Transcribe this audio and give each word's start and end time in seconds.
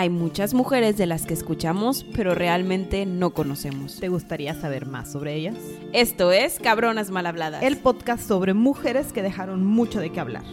Hay 0.00 0.10
muchas 0.10 0.54
mujeres 0.54 0.96
de 0.96 1.06
las 1.06 1.26
que 1.26 1.34
escuchamos, 1.34 2.06
pero 2.14 2.32
realmente 2.32 3.04
no 3.04 3.30
conocemos. 3.30 3.98
¿Te 3.98 4.08
gustaría 4.08 4.54
saber 4.54 4.86
más 4.86 5.10
sobre 5.10 5.34
ellas? 5.34 5.56
Esto 5.92 6.30
es 6.30 6.60
Cabronas 6.60 7.10
Mal 7.10 7.26
Habladas. 7.26 7.64
El 7.64 7.78
podcast 7.78 8.28
sobre 8.28 8.54
mujeres 8.54 9.12
que 9.12 9.22
dejaron 9.22 9.66
mucho 9.66 9.98
de 9.98 10.12
qué 10.12 10.20
hablar. 10.20 10.44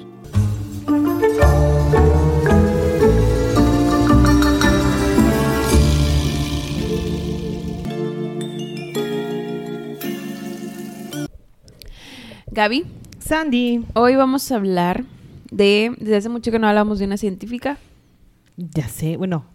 Gaby, 12.48 12.86
Sandy. 13.20 13.86
hoy 13.94 14.16
vamos 14.16 14.52
a 14.52 14.56
hablar 14.56 15.04
de. 15.52 15.94
Desde 16.00 16.16
hace 16.16 16.30
mucho 16.30 16.50
que 16.50 16.58
no 16.58 16.68
hablamos 16.68 16.98
de 16.98 17.06
una 17.06 17.18
científica. 17.18 17.78
Ya 18.58 18.88
sé, 18.88 19.18
bueno, 19.18 19.46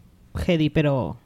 Hedy, 0.46 0.71
pero. 0.71 1.16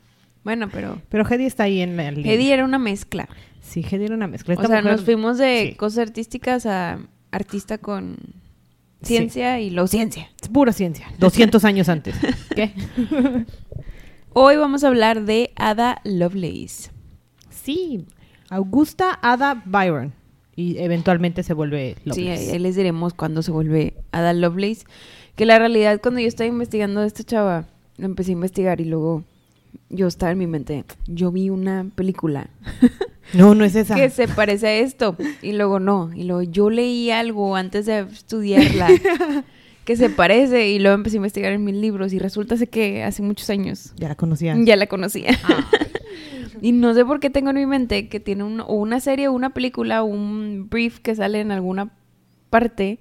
Bueno, 0.44 0.68
pero. 0.70 1.00
Pero 1.08 1.26
Hedy 1.28 1.46
está 1.46 1.64
ahí 1.64 1.80
en 1.80 1.98
el. 1.98 2.24
Hedy 2.26 2.50
era 2.52 2.64
una 2.64 2.78
mezcla. 2.78 3.28
Sí, 3.60 3.84
Hedy 3.88 4.04
era 4.04 4.14
una 4.14 4.26
mezcla. 4.26 4.54
O 4.54 4.60
sea, 4.60 4.68
mujer- 4.80 4.84
nos 4.84 5.04
fuimos 5.04 5.38
de 5.38 5.68
sí. 5.70 5.76
cosas 5.76 6.08
artísticas 6.08 6.66
a 6.66 6.98
artista 7.30 7.78
con 7.78 8.16
Sí. 9.02 9.16
ciencia 9.16 9.60
y 9.60 9.70
lo 9.70 9.86
ciencia. 9.86 10.30
Es 10.40 10.48
pura 10.48 10.72
ciencia. 10.72 11.06
200 11.18 11.64
años 11.64 11.88
antes. 11.88 12.14
¿Qué? 12.54 12.72
Hoy 14.32 14.56
vamos 14.56 14.84
a 14.84 14.88
hablar 14.88 15.24
de 15.24 15.52
Ada 15.56 16.00
Lovelace. 16.04 16.90
Sí. 17.50 18.06
Augusta 18.50 19.18
Ada 19.22 19.62
Byron. 19.64 20.12
Y 20.56 20.78
eventualmente 20.78 21.42
se 21.42 21.52
vuelve 21.54 21.96
Sí, 21.96 22.00
Lovelace. 22.10 22.42
ahí 22.44 22.50
ahí 22.50 22.58
les 22.58 22.76
diremos 22.76 23.14
cuándo 23.14 23.42
se 23.42 23.50
vuelve 23.50 23.94
Ada 24.12 24.32
Lovelace. 24.32 24.84
Que 25.36 25.46
la 25.46 25.58
realidad, 25.58 26.00
cuando 26.00 26.20
yo 26.20 26.28
estaba 26.28 26.46
investigando 26.48 27.00
de 27.00 27.08
esta 27.08 27.24
chava, 27.24 27.66
lo 27.96 28.06
empecé 28.06 28.30
a 28.30 28.34
investigar 28.34 28.80
y 28.80 28.84
luego 28.84 29.24
yo 29.90 30.06
estaba 30.06 30.30
en 30.32 30.38
mi 30.38 30.46
mente, 30.46 30.84
yo 31.08 31.32
vi 31.32 31.50
una 31.50 31.86
película 31.96 32.48
No, 33.32 33.54
no 33.54 33.64
es 33.64 33.74
esa. 33.74 33.96
que 33.96 34.10
se 34.10 34.28
parece 34.28 34.66
a 34.68 34.74
esto 34.78 35.16
y 35.42 35.52
luego 35.52 35.80
no. 35.80 36.10
Y 36.14 36.24
luego 36.24 36.42
yo 36.42 36.70
leí 36.70 37.10
algo 37.10 37.56
antes 37.56 37.86
de 37.86 38.00
estudiarla 38.00 38.88
que 39.84 39.96
se 39.96 40.10
parece 40.10 40.68
y 40.68 40.78
luego 40.78 40.94
empecé 40.94 41.16
a 41.16 41.18
investigar 41.18 41.52
en 41.52 41.64
mis 41.64 41.74
libros 41.74 42.12
y 42.12 42.18
resulta 42.18 42.56
que 42.66 43.02
hace 43.02 43.22
muchos 43.22 43.50
años 43.50 43.92
Ya 43.96 44.08
la 44.08 44.14
conocía. 44.14 44.54
ya 44.58 44.76
la 44.76 44.86
conocía. 44.86 45.30
Y 46.64 46.72
no 46.72 46.94
sé 46.94 47.04
por 47.04 47.20
qué 47.20 47.28
tengo 47.28 47.50
en 47.50 47.56
mi 47.56 47.66
mente 47.66 48.08
que 48.08 48.20
tiene 48.20 48.42
un- 48.44 48.60
o 48.60 48.72
una 48.74 48.98
serie 49.00 49.28
o 49.28 49.32
una 49.32 49.50
película 49.50 50.02
o 50.02 50.06
un 50.06 50.68
brief 50.70 50.98
que 51.00 51.14
sale 51.14 51.40
en 51.40 51.50
alguna 51.52 51.92
parte 52.50 52.98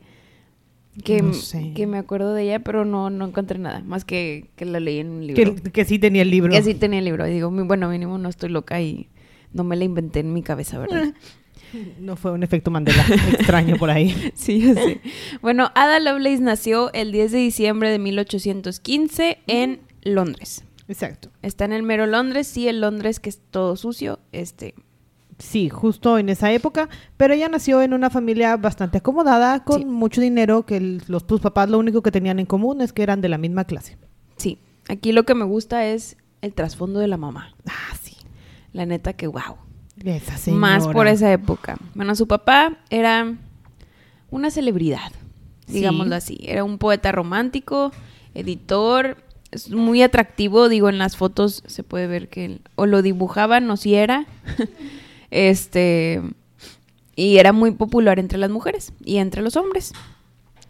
que, 1.04 1.22
No 1.22 1.34
sé. 1.34 1.72
que 1.74 1.88
me 1.88 1.98
acuerdo 1.98 2.34
de 2.34 2.44
ella, 2.44 2.60
pero 2.60 2.84
no, 2.86 3.10
no 3.10 3.26
encontré 3.26 3.58
nada, 3.60 3.82
más 3.86 4.04
que, 4.06 4.50
que 4.56 4.66
la 4.66 4.80
leí 4.80 5.00
en 5.00 5.10
un 5.10 5.26
libro. 5.26 5.56
Que, 5.56 5.72
que 5.72 5.86
sí 5.86 5.98
tenía 5.98 6.22
el 6.24 6.30
libro. 6.30 6.52
Que 6.52 6.62
sí 6.62 6.76
tenía 6.76 7.00
el 7.00 7.06
libro. 7.06 7.26
Y 7.28 7.32
digo, 7.32 7.50
bueno, 7.50 7.90
mínimo 7.90 8.18
no 8.18 8.30
estoy 8.30 8.50
loca 8.50 8.82
y 8.82 9.08
no 9.54 9.64
me 9.64 9.76
la 9.76 9.86
inventé 9.86 10.20
en 10.20 10.34
mi 10.34 10.44
cabeza, 10.44 10.78
¿verdad? 10.80 11.14
No 12.00 12.16
fue 12.18 12.32
un 12.32 12.44
efecto 12.44 12.70
Mandela 12.70 13.04
extraño 13.32 13.78
por 13.78 13.90
ahí. 13.90 14.14
Sí, 14.36 14.60
ya 14.62 14.76
sé. 14.76 15.02
Bueno, 15.42 15.72
Ada 15.74 16.00
Lovelace 16.00 16.40
nació 16.44 16.94
el 16.94 17.12
10 17.12 17.32
de 17.32 17.38
diciembre 17.40 17.90
de 17.90 17.98
1815 17.98 19.40
en 19.48 19.80
Londres. 20.04 20.64
Exacto. 20.94 21.30
Está 21.42 21.66
en 21.66 21.74
el 21.74 21.84
mero 21.84 22.06
Londres, 22.06 22.48
sí, 22.48 22.68
el 22.68 22.80
Londres 22.82 23.20
que 23.20 23.30
es 23.30 23.40
todo 23.52 23.76
sucio, 23.76 24.20
este, 24.32 24.76
Sí, 25.40 25.68
justo 25.68 26.20
en 26.20 26.30
esa 26.30 26.52
época, 26.52 26.88
pero 27.18 27.34
ella 27.34 27.50
nació 27.50 27.82
en 27.82 27.94
una 27.94 28.12
familia 28.12 28.56
bastante 28.56 29.00
acomodada, 29.00 29.64
con 29.64 29.80
Sí. 29.80 29.86
mucho 29.86 30.22
dinero, 30.22 30.64
que 30.66 30.78
el- 30.78 31.02
los 31.08 31.26
tus 31.26 31.42
papás 31.42 31.70
lo 31.70 31.80
único 31.80 32.04
que 32.04 32.12
tenían 32.12 32.38
en 32.40 32.46
común 32.46 32.82
es 32.82 32.94
que 32.94 33.02
eran 33.02 33.20
de 33.20 33.30
la 33.30 33.38
misma 33.40 33.66
clase. 33.66 33.98
sí. 34.38 34.60
Aquí 34.90 35.12
lo 35.14 35.24
que 35.24 35.34
me 35.34 35.46
gusta 35.46 35.86
es 35.88 36.18
el 36.42 36.54
trasfondo 36.54 37.00
de 37.00 37.08
la 37.08 37.16
mamá. 37.18 37.56
Ah, 37.68 37.96
sí. 38.02 38.18
La 38.74 38.86
neta 38.86 39.14
que 39.14 39.28
wow. 39.28 39.56
Esa 40.04 40.38
señora. 40.38 40.60
Más 40.60 40.88
por 40.90 41.08
esa 41.08 41.32
época. 41.32 41.78
Bueno, 41.96 42.16
su 42.16 42.28
papá 42.28 42.78
era 42.90 43.34
una 44.30 44.52
celebridad, 44.52 45.12
Sí. 45.68 45.76
digámoslo 45.76 46.16
así. 46.16 46.38
Era 46.44 46.64
un 46.66 46.78
poeta 46.78 47.12
romántico, 47.14 47.92
editor, 48.34 49.18
es 49.54 49.70
muy 49.72 50.02
atractivo, 50.02 50.70
digo, 50.70 50.90
en 50.90 50.98
las 50.98 51.16
fotos 51.18 51.64
se 51.68 51.84
puede 51.84 52.08
ver 52.08 52.28
que 52.30 52.46
él- 52.46 52.62
o 52.76 52.86
lo 52.86 53.02
dibujaban 53.02 53.70
o 53.72 53.78
si 53.78 53.96
era. 53.96 54.26
este 55.32 56.22
y 57.16 57.38
era 57.38 57.54
muy 57.54 57.72
popular 57.72 58.20
entre 58.20 58.40
las 58.40 58.50
mujeres 58.50 58.92
y 59.06 59.18
entre 59.18 59.42
los 59.42 59.56
hombres. 59.56 59.94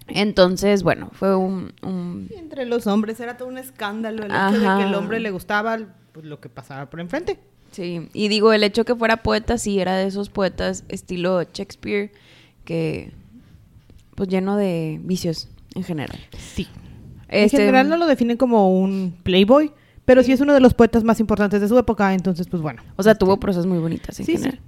Entonces, 0.08 0.84
bueno, 0.84 1.10
fue 1.14 1.36
un, 1.36 1.72
un- 1.82 2.30
Entre 2.38 2.66
los 2.66 2.88
hombres 2.88 3.20
era 3.22 3.38
todo 3.38 3.48
un 3.48 3.58
escándalo 3.58 4.24
el 4.26 4.32
hecho 4.32 4.60
de 4.60 4.78
que 4.78 4.84
el 4.90 4.96
hombre 4.96 5.20
le 5.22 5.32
gustaba 5.32 5.80
pues, 6.12 6.26
lo 6.26 6.40
que 6.42 6.50
pasaba 6.50 6.90
por 6.90 7.00
enfrente. 7.00 7.40
Sí, 7.72 8.10
y 8.14 8.28
digo, 8.28 8.52
el 8.54 8.64
hecho 8.64 8.84
que 8.86 8.94
fuera 8.96 9.18
poeta, 9.24 9.58
sí, 9.58 9.80
era 9.80 9.96
de 9.96 10.06
esos 10.06 10.30
poetas 10.30 10.84
estilo 10.90 11.42
Shakespeare, 11.44 12.12
que 12.66 13.12
pues 14.16 14.30
lleno 14.30 14.58
de 14.58 15.00
vicios 15.02 15.48
en 15.74 15.84
general. 15.84 16.20
Sí. 16.38 16.68
En 17.34 17.46
Este, 17.46 17.58
general 17.58 17.90
no 17.90 17.98
lo 17.98 18.06
definen 18.08 18.38
como 18.38 18.70
un 18.78 19.16
playboy, 19.24 19.72
pero 20.06 20.22
sí 20.24 20.32
es 20.32 20.42
uno 20.42 20.54
de 20.54 20.60
los 20.60 20.74
poetas 20.74 21.04
más 21.04 21.20
importantes 21.20 21.62
de 21.62 21.68
su 21.68 21.78
época, 21.78 22.14
entonces 22.14 22.48
pues 22.48 22.62
bueno. 22.62 22.82
O 22.96 23.04
sea, 23.04 23.16
tuvo 23.16 23.38
prosas 23.38 23.66
muy 23.66 23.80
bonitas 23.80 24.20
en 24.20 24.26
Sí, 24.26 24.34
general. 24.34 24.60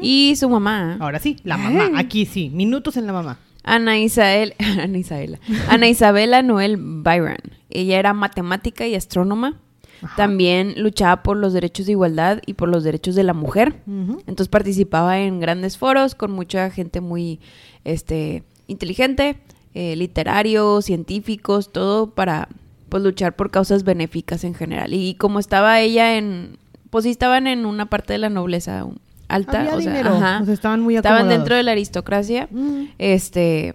Y 0.00 0.34
su 0.36 0.48
mamá, 0.48 0.96
Ahora 1.00 1.18
sí, 1.18 1.36
la 1.44 1.56
mamá. 1.56 1.90
Aquí 1.98 2.26
sí, 2.26 2.50
minutos 2.50 2.96
en 2.96 3.06
la 3.06 3.12
mamá. 3.12 3.38
Ana 3.62 3.98
Isabel, 3.98 4.54
Ana 4.80 4.98
Isabela, 4.98 5.38
Ana 5.68 5.88
Isabela 5.88 6.42
Noel 6.42 6.76
Byron. 6.78 7.38
Ella 7.70 7.98
era 7.98 8.12
matemática 8.12 8.86
y 8.86 8.94
astrónoma. 8.94 9.58
Ajá. 10.02 10.16
También 10.16 10.74
luchaba 10.76 11.22
por 11.22 11.36
los 11.38 11.54
derechos 11.54 11.86
de 11.86 11.92
igualdad 11.92 12.40
y 12.44 12.54
por 12.54 12.68
los 12.68 12.84
derechos 12.84 13.14
de 13.14 13.22
la 13.22 13.32
mujer. 13.32 13.76
Entonces 13.86 14.48
participaba 14.48 15.18
en 15.20 15.40
grandes 15.40 15.78
foros 15.78 16.14
con 16.14 16.30
mucha 16.30 16.68
gente 16.70 17.00
muy 17.00 17.40
este, 17.84 18.42
inteligente, 18.66 19.38
eh, 19.74 19.96
literarios, 19.96 20.84
científicos, 20.84 21.72
todo 21.72 22.10
para 22.10 22.48
pues 22.88 23.02
luchar 23.02 23.34
por 23.34 23.50
causas 23.50 23.82
benéficas 23.84 24.44
en 24.44 24.54
general. 24.54 24.92
Y 24.94 25.14
como 25.16 25.40
estaba 25.40 25.80
ella 25.80 26.16
en, 26.16 26.58
pues 26.90 27.04
sí 27.04 27.10
estaban 27.10 27.46
en 27.46 27.66
una 27.66 27.86
parte 27.86 28.12
de 28.12 28.18
la 28.20 28.30
nobleza 28.30 28.86
alta, 29.26 29.60
Había 29.62 29.74
o 29.76 29.80
sea, 29.80 30.00
ajá, 30.00 30.40
o 30.42 30.44
sea, 30.44 30.54
estaban 30.54 30.80
muy 30.80 30.96
estaban 30.96 31.28
dentro 31.28 31.56
de 31.56 31.62
la 31.64 31.72
aristocracia, 31.72 32.46
Mm. 32.50 32.84
este, 32.98 33.72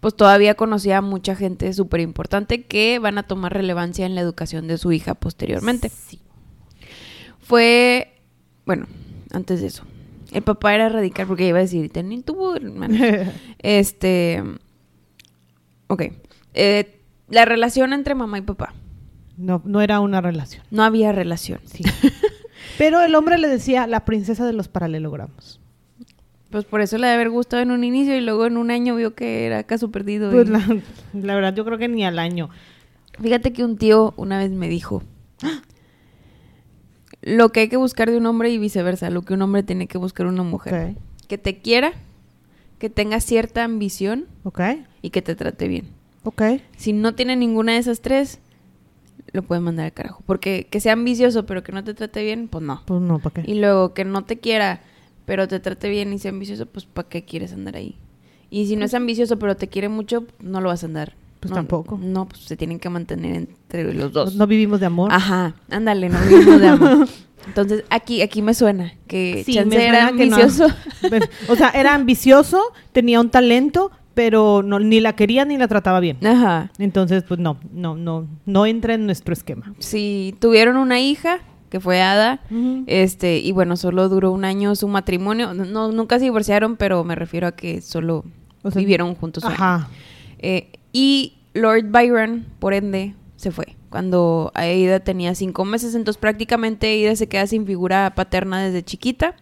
pues 0.00 0.14
todavía 0.16 0.54
conocía 0.54 0.98
a 0.98 1.00
mucha 1.00 1.34
gente 1.36 1.72
súper 1.72 2.00
importante 2.00 2.64
que 2.64 2.98
van 2.98 3.16
a 3.16 3.22
tomar 3.22 3.54
relevancia 3.54 4.04
en 4.04 4.14
la 4.14 4.20
educación 4.20 4.66
de 4.66 4.76
su 4.76 4.92
hija 4.92 5.14
posteriormente. 5.14 5.88
Sí. 5.88 6.20
Fue, 7.40 8.12
bueno, 8.66 8.86
antes 9.32 9.60
de 9.60 9.68
eso. 9.68 9.84
El 10.32 10.42
papá 10.42 10.74
era 10.74 10.88
radical 10.88 11.26
porque 11.26 11.46
iba 11.46 11.58
a 11.58 11.62
decir, 11.62 11.90
tenía 11.90 12.20
tuvo 12.22 12.56
hermanos. 12.56 12.98
Este, 13.58 14.42
ok. 15.92 16.02
Eh, 16.54 17.00
la 17.28 17.44
relación 17.44 17.92
entre 17.92 18.14
mamá 18.14 18.38
y 18.38 18.42
papá. 18.42 18.74
No, 19.36 19.62
no 19.64 19.80
era 19.80 20.00
una 20.00 20.20
relación. 20.20 20.64
No 20.70 20.82
había 20.82 21.12
relación. 21.12 21.60
Sí. 21.64 21.84
Pero 22.78 23.00
el 23.02 23.14
hombre 23.14 23.38
le 23.38 23.48
decía 23.48 23.86
la 23.86 24.04
princesa 24.04 24.46
de 24.46 24.52
los 24.52 24.68
paralelogramos. 24.68 25.60
Pues 26.50 26.64
por 26.66 26.82
eso 26.82 26.98
le 26.98 27.06
debe 27.06 27.14
haber 27.14 27.30
gustado 27.30 27.62
en 27.62 27.70
un 27.70 27.82
inicio 27.82 28.14
y 28.16 28.20
luego 28.20 28.44
en 28.46 28.58
un 28.58 28.70
año 28.70 28.94
vio 28.94 29.14
que 29.14 29.46
era 29.46 29.64
caso 29.64 29.90
perdido. 29.90 30.30
Pues 30.30 30.48
y- 30.48 30.50
la, 30.50 30.60
la 31.14 31.34
verdad, 31.34 31.54
yo 31.54 31.64
creo 31.64 31.78
que 31.78 31.88
ni 31.88 32.04
al 32.04 32.18
año. 32.18 32.50
Fíjate 33.20 33.52
que 33.52 33.64
un 33.64 33.76
tío 33.78 34.12
una 34.16 34.38
vez 34.38 34.50
me 34.50 34.68
dijo 34.68 35.02
lo 37.22 37.50
que 37.50 37.60
hay 37.60 37.68
que 37.68 37.76
buscar 37.76 38.10
de 38.10 38.16
un 38.16 38.26
hombre 38.26 38.50
y 38.50 38.58
viceversa, 38.58 39.10
lo 39.10 39.22
que 39.22 39.34
un 39.34 39.42
hombre 39.42 39.62
tiene 39.62 39.86
que 39.86 39.96
buscar 39.98 40.26
de 40.26 40.32
una 40.32 40.42
mujer. 40.42 40.94
Que 41.28 41.38
te 41.38 41.58
quiera, 41.60 41.92
que 42.78 42.90
tenga 42.90 43.20
cierta 43.20 43.64
ambición 43.64 44.26
Ok. 44.44 44.60
Y 45.02 45.10
que 45.10 45.20
te 45.22 45.34
trate 45.34 45.68
bien. 45.68 45.88
Ok. 46.24 46.42
Si 46.76 46.92
no 46.92 47.14
tiene 47.14 47.36
ninguna 47.36 47.72
de 47.72 47.78
esas 47.78 48.00
tres, 48.00 48.38
lo 49.32 49.42
puedes 49.42 49.62
mandar 49.62 49.86
al 49.86 49.92
carajo. 49.92 50.22
Porque 50.26 50.66
que 50.70 50.80
sea 50.80 50.92
ambicioso 50.94 51.44
pero 51.46 51.62
que 51.62 51.72
no 51.72 51.82
te 51.84 51.94
trate 51.94 52.22
bien, 52.24 52.48
pues 52.48 52.64
no. 52.64 52.82
Pues 52.86 53.00
no, 53.00 53.18
¿para 53.18 53.42
qué? 53.42 53.50
Y 53.50 53.58
luego 53.58 53.92
que 53.94 54.04
no 54.04 54.24
te 54.24 54.38
quiera 54.38 54.80
pero 55.24 55.46
te 55.48 55.60
trate 55.60 55.88
bien 55.88 56.12
y 56.12 56.18
sea 56.18 56.30
ambicioso, 56.30 56.66
pues 56.66 56.84
¿para 56.84 57.08
qué 57.08 57.24
quieres 57.24 57.52
andar 57.52 57.76
ahí? 57.76 57.96
Y 58.50 58.66
si 58.66 58.76
no 58.76 58.84
es 58.84 58.94
ambicioso 58.94 59.38
pero 59.38 59.56
te 59.56 59.68
quiere 59.68 59.88
mucho, 59.88 60.26
no 60.40 60.60
lo 60.60 60.68
vas 60.68 60.82
a 60.82 60.86
andar. 60.86 61.14
Pues 61.40 61.50
No, 61.50 61.56
tampoco. 61.56 61.98
No, 62.00 62.28
pues 62.28 62.42
se 62.42 62.56
tienen 62.56 62.78
que 62.78 62.88
mantener 62.88 63.34
entre 63.34 63.92
los 63.94 64.12
dos. 64.12 64.36
No 64.36 64.46
vivimos 64.46 64.78
de 64.78 64.86
amor. 64.86 65.12
Ajá, 65.12 65.54
ándale, 65.70 66.08
no 66.08 66.20
vivimos 66.20 66.60
de 66.60 66.68
amor. 66.68 67.08
Entonces, 67.48 67.82
aquí, 67.90 68.22
aquí 68.22 68.40
me 68.42 68.54
suena 68.54 68.92
que 69.08 69.42
Sí, 69.44 69.54
chance 69.54 69.76
me 69.76 69.84
era 69.88 70.08
suena 70.10 70.16
que 70.16 70.26
no. 70.26 70.36
ambicioso. 70.36 70.72
O 71.48 71.56
sea, 71.56 71.70
era 71.70 71.94
ambicioso, 71.94 72.60
tenía 72.92 73.20
un 73.20 73.30
talento, 73.30 73.90
pero 74.14 74.62
no, 74.62 74.78
ni 74.78 75.00
la 75.00 75.14
quería 75.14 75.44
ni 75.44 75.56
la 75.56 75.68
trataba 75.68 76.00
bien. 76.00 76.24
Ajá. 76.26 76.70
Entonces, 76.78 77.24
pues 77.24 77.40
no, 77.40 77.58
no, 77.72 77.96
no, 77.96 78.26
no 78.46 78.66
entra 78.66 78.94
en 78.94 79.06
nuestro 79.06 79.32
esquema. 79.32 79.74
Sí, 79.78 80.34
tuvieron 80.40 80.76
una 80.76 81.00
hija 81.00 81.40
que 81.72 81.80
fue 81.80 82.02
Ada. 82.02 82.40
Este, 82.86 83.38
y 83.38 83.50
bueno, 83.52 83.78
solo 83.78 84.10
duró 84.10 84.30
un 84.30 84.44
año 84.44 84.76
su 84.76 84.88
matrimonio. 84.88 85.54
No, 85.54 85.90
nunca 85.90 86.18
se 86.18 86.24
divorciaron, 86.26 86.76
pero 86.76 87.02
me 87.02 87.14
refiero 87.14 87.46
a 87.46 87.52
que 87.52 87.80
solo 87.80 88.24
O 88.62 88.70
sea, 88.70 88.80
vivieron 88.80 89.14
juntos. 89.14 89.42
Ajá. 89.44 89.88
Eh, 90.38 90.70
y 90.92 91.38
Lord 91.54 91.84
Byron, 91.90 92.44
por 92.58 92.74
ende, 92.74 93.14
se 93.36 93.50
fue. 93.52 93.76
Cuando 93.88 94.52
Aida 94.54 95.00
tenía 95.00 95.34
cinco 95.34 95.64
meses, 95.64 95.94
entonces 95.94 96.20
prácticamente 96.20 96.88
Aida 96.88 97.16
se 97.16 97.26
queda 97.26 97.46
sin 97.46 97.64
figura 97.64 98.12
paterna 98.14 98.60
desde 98.60 98.82
chiquita. 98.82 99.34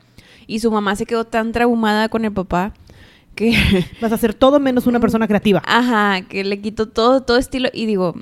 Y 0.47 0.61
su 0.61 0.71
mamá 0.71 0.95
se 0.95 1.07
quedó 1.07 1.25
tan 1.25 1.51
traumada 1.51 2.09
con 2.09 2.25
el 2.25 2.33
papá 2.33 2.75
que... 3.35 3.53
Vas 4.01 4.13
a 4.13 4.17
ser 4.17 4.35
todo 4.35 4.61
menos 4.61 4.87
una 4.87 5.01
persona 5.01 5.27
creativa. 5.27 5.63
Ajá, 5.67 6.23
que 6.29 6.45
le 6.45 6.61
quitó 6.61 6.89
todo, 6.89 7.23
todo 7.23 7.37
estilo. 7.39 7.69
Y 7.73 7.87
digo, 7.87 8.15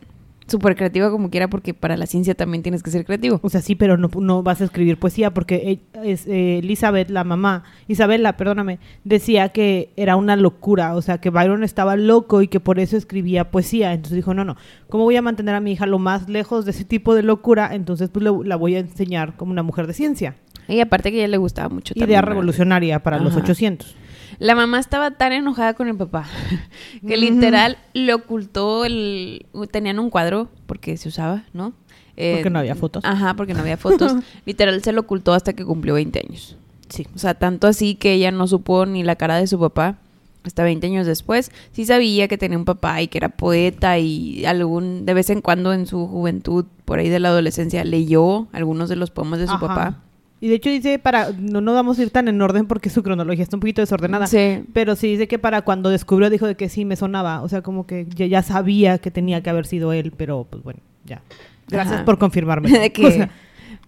súper 0.46 0.76
creativa 0.76 1.10
como 1.10 1.28
quiera, 1.28 1.48
porque 1.48 1.74
para 1.74 1.96
la 1.98 2.06
ciencia 2.06 2.34
también 2.34 2.62
tienes 2.62 2.82
que 2.82 2.90
ser 2.90 3.04
creativo. 3.04 3.38
O 3.42 3.50
sea, 3.50 3.60
sí, 3.60 3.74
pero 3.74 3.96
no, 3.98 4.08
no 4.20 4.42
vas 4.42 4.60
a 4.60 4.64
escribir 4.64 4.98
poesía 4.98 5.34
porque 5.34 5.56
eh, 5.56 5.80
es, 6.04 6.26
eh, 6.26 6.58
Elizabeth, 6.60 7.10
la 7.10 7.22
mamá, 7.24 7.64
Isabela, 7.86 8.36
perdóname, 8.38 8.78
decía 9.04 9.50
que 9.50 9.90
era 9.96 10.16
una 10.16 10.36
locura, 10.36 10.94
o 10.96 11.02
sea, 11.02 11.18
que 11.18 11.28
Byron 11.30 11.64
estaba 11.64 11.96
loco 11.96 12.40
y 12.40 12.48
que 12.48 12.60
por 12.60 12.78
eso 12.78 12.96
escribía 12.96 13.50
poesía. 13.50 13.92
Entonces 13.92 14.16
dijo, 14.16 14.32
no, 14.32 14.44
no, 14.44 14.56
¿cómo 14.88 15.04
voy 15.04 15.16
a 15.16 15.22
mantener 15.22 15.54
a 15.54 15.60
mi 15.60 15.72
hija 15.72 15.84
lo 15.84 15.98
más 15.98 16.28
lejos 16.30 16.64
de 16.64 16.70
ese 16.70 16.84
tipo 16.86 17.14
de 17.14 17.22
locura? 17.22 17.74
Entonces 17.74 18.08
pues 18.08 18.22
le- 18.24 18.44
la 18.48 18.56
voy 18.56 18.76
a 18.76 18.78
enseñar 18.78 19.36
como 19.36 19.52
una 19.52 19.62
mujer 19.62 19.86
de 19.86 19.92
ciencia. 19.92 20.36
Y 20.66 20.80
aparte 20.80 21.10
que 21.10 21.16
a 21.18 21.20
ella 21.20 21.28
le 21.28 21.36
gustaba 21.38 21.68
mucho 21.70 21.92
Idea 21.94 22.02
también, 22.02 22.20
¿verdad? 22.20 22.28
revolucionaria 22.30 23.02
para 23.02 23.18
los 23.18 23.32
Ajá. 23.32 23.42
800. 23.42 23.96
La 24.38 24.54
mamá 24.54 24.78
estaba 24.78 25.10
tan 25.12 25.32
enojada 25.32 25.74
con 25.74 25.88
el 25.88 25.96
papá 25.96 26.26
que 27.06 27.16
literal 27.16 27.76
le 27.92 28.14
ocultó 28.14 28.84
el... 28.84 29.46
Tenían 29.70 29.98
un 29.98 30.10
cuadro 30.10 30.48
porque 30.66 30.96
se 30.96 31.08
usaba, 31.08 31.44
¿no? 31.52 31.72
Eh, 32.16 32.34
Porque 32.36 32.50
no 32.50 32.58
había 32.58 32.74
fotos. 32.74 33.04
Ajá, 33.04 33.34
porque 33.34 33.54
no 33.54 33.60
había 33.60 33.76
fotos. 33.76 34.12
literal 34.44 34.82
se 34.82 34.92
lo 34.92 35.02
ocultó 35.02 35.34
hasta 35.34 35.52
que 35.52 35.64
cumplió 35.64 35.94
20 35.94 36.18
años. 36.26 36.56
Sí. 36.88 37.06
O 37.14 37.18
sea, 37.18 37.34
tanto 37.34 37.66
así 37.68 37.94
que 37.94 38.12
ella 38.14 38.32
no 38.32 38.46
supo 38.48 38.86
ni 38.86 39.04
la 39.04 39.14
cara 39.16 39.36
de 39.36 39.46
su 39.46 39.58
papá 39.58 39.98
hasta 40.42 40.64
20 40.64 40.86
años 40.86 41.06
después. 41.06 41.52
Sí 41.72 41.84
sabía 41.84 42.26
que 42.26 42.38
tenía 42.38 42.58
un 42.58 42.64
papá 42.64 43.00
y 43.02 43.08
que 43.08 43.18
era 43.18 43.28
poeta 43.28 43.98
y 43.98 44.44
algún 44.46 45.06
de 45.06 45.14
vez 45.14 45.30
en 45.30 45.42
cuando 45.42 45.72
en 45.72 45.86
su 45.86 46.06
juventud, 46.08 46.64
por 46.84 46.98
ahí 46.98 47.08
de 47.08 47.20
la 47.20 47.28
adolescencia, 47.28 47.84
leyó 47.84 48.48
algunos 48.52 48.88
de 48.88 48.96
los 48.96 49.10
poemas 49.10 49.38
de 49.38 49.46
su 49.46 49.54
Ajá. 49.54 49.66
papá. 49.68 49.98
Y 50.40 50.48
de 50.48 50.54
hecho 50.54 50.70
dice 50.70 50.98
para 50.98 51.30
no 51.38 51.60
no 51.60 51.74
vamos 51.74 51.98
a 51.98 52.02
ir 52.02 52.10
tan 52.10 52.28
en 52.28 52.40
orden 52.40 52.66
porque 52.66 52.90
su 52.90 53.02
cronología 53.02 53.42
está 53.42 53.56
un 53.56 53.60
poquito 53.60 53.82
desordenada. 53.82 54.26
Sí. 54.26 54.62
Pero 54.72 54.94
sí 54.96 55.08
dice 55.08 55.26
que 55.28 55.38
para 55.38 55.62
cuando 55.62 55.90
descubrió 55.90 56.30
dijo 56.30 56.46
de 56.46 56.54
que 56.54 56.68
sí 56.68 56.84
me 56.84 56.94
sonaba, 56.96 57.42
o 57.42 57.48
sea, 57.48 57.62
como 57.62 57.86
que 57.86 58.06
ya, 58.14 58.26
ya 58.26 58.42
sabía 58.42 58.98
que 58.98 59.10
tenía 59.10 59.42
que 59.42 59.50
haber 59.50 59.66
sido 59.66 59.92
él, 59.92 60.12
pero 60.16 60.46
pues 60.48 60.62
bueno, 60.62 60.80
ya. 61.04 61.22
Gracias 61.68 61.96
Ajá. 61.96 62.04
por 62.04 62.18
confirmarme. 62.18 62.70
De 62.78 62.90
que- 62.92 63.06
O 63.06 63.10
sea, 63.10 63.30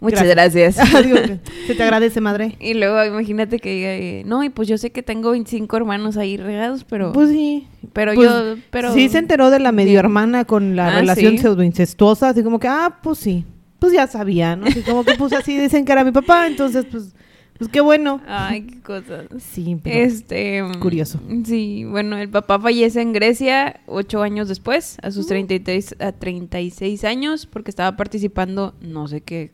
Muchas 0.00 0.26
gracias. 0.26 0.76
Que 0.92 1.40
se 1.66 1.74
te 1.74 1.82
agradece, 1.82 2.20
madre. 2.22 2.56
Y 2.60 2.72
luego 2.74 3.04
imagínate 3.04 3.58
que 3.58 3.74
diga, 3.74 3.90
eh, 3.94 4.22
no, 4.24 4.42
y 4.42 4.48
pues 4.48 4.66
yo 4.66 4.78
sé 4.78 4.90
que 4.92 5.02
tengo 5.02 5.30
25 5.32 5.76
hermanos 5.76 6.16
ahí 6.16 6.36
regados, 6.38 6.84
pero... 6.84 7.12
Pues 7.12 7.28
sí. 7.30 7.66
pero 7.92 8.14
Pues, 8.14 8.28
yo... 8.30 8.56
Pero, 8.70 8.94
Sí 8.94 9.08
se 9.10 9.18
enteró 9.18 9.50
de 9.50 9.58
la 9.60 9.72
medio 9.72 9.98
hermana 10.00 10.46
con 10.46 10.74
la 10.74 10.88
Ah, 10.88 11.00
relación 11.00 11.32
¿sí? 11.32 11.38
pseudoincestuosa, 11.38 12.30
así 12.30 12.42
como 12.42 12.58
que, 12.58 12.68
ah, 12.68 12.98
pues 13.02 13.18
sí. 13.18 13.44
Pues 13.80 13.92
ya 13.92 14.06
sabía, 14.06 14.54
¿no? 14.56 14.66
Así 14.66 14.82
como 14.82 15.04
que 15.04 15.14
pues 15.16 15.32
así 15.32 15.58
dicen 15.58 15.84
que 15.84 15.92
era 15.92 16.04
mi 16.04 16.12
papá, 16.12 16.46
entonces 16.46 16.86
pues, 16.90 17.14
pues 17.58 17.68
qué 17.70 17.80
bueno. 17.80 18.20
Ay, 18.28 18.62
qué 18.62 18.80
cosas. 18.80 19.26
Sí, 19.38 19.76
pero 19.82 19.96
Este... 19.96 20.62
curioso. 20.80 21.20
Sí, 21.44 21.84
bueno, 21.84 22.16
el 22.18 22.28
papá 22.28 22.60
fallece 22.60 23.00
en 23.00 23.12
Grecia 23.12 23.80
ocho 23.86 24.22
años 24.22 24.48
después, 24.48 24.98
a 25.02 25.08
Mm. 25.08 25.12
sus 25.12 25.26
33, 25.26 25.96
a 25.98 26.12
36 26.12 27.04
años, 27.04 27.46
porque 27.46 27.70
estaba 27.70 27.96
participando, 27.96 28.74
no 28.80 29.08
sé 29.08 29.22
qué 29.22 29.50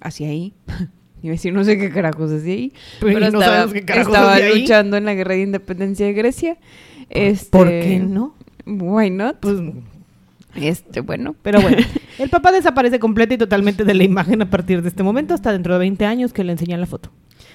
hacía 0.00 0.28
ahí. 0.28 0.52
Iba 1.22 1.32
a 1.32 1.36
decir, 1.36 1.52
no 1.52 1.64
sé 1.64 1.76
qué 1.76 1.90
carajos 1.90 2.30
hacía 2.32 2.54
ahí. 2.54 2.72
Pero 3.00 3.18
Pero, 3.18 3.30
no 3.30 3.40
estaba, 3.42 3.72
qué 3.72 3.84
carajos 3.84 4.14
estaba 4.14 4.34
ahí. 4.34 4.60
luchando 4.60 4.96
en 4.96 5.04
la 5.04 5.12
guerra 5.14 5.34
de 5.34 5.42
independencia 5.42 6.06
de 6.06 6.12
Grecia. 6.14 6.56
Este, 7.10 7.50
¿por 7.50 7.68
qué 7.68 7.98
no? 7.98 8.34
Why 8.66 9.10
not? 9.10 9.36
Pues 9.40 9.56
Este, 10.54 11.00
bueno. 11.00 11.34
Pero 11.42 11.60
bueno, 11.60 11.76
el 12.20 12.28
papá 12.28 12.52
desaparece 12.52 12.98
completa 12.98 13.34
y 13.34 13.38
totalmente 13.38 13.84
de 13.84 13.94
la 13.94 14.04
imagen 14.04 14.42
a 14.42 14.50
partir 14.50 14.82
de 14.82 14.88
este 14.88 15.02
momento 15.02 15.32
hasta 15.32 15.52
dentro 15.52 15.72
de 15.72 15.80
20 15.80 16.04
años 16.04 16.32
que 16.32 16.44
le 16.44 16.52
enseñan 16.52 16.80
la 16.80 16.86
foto. 16.86 17.10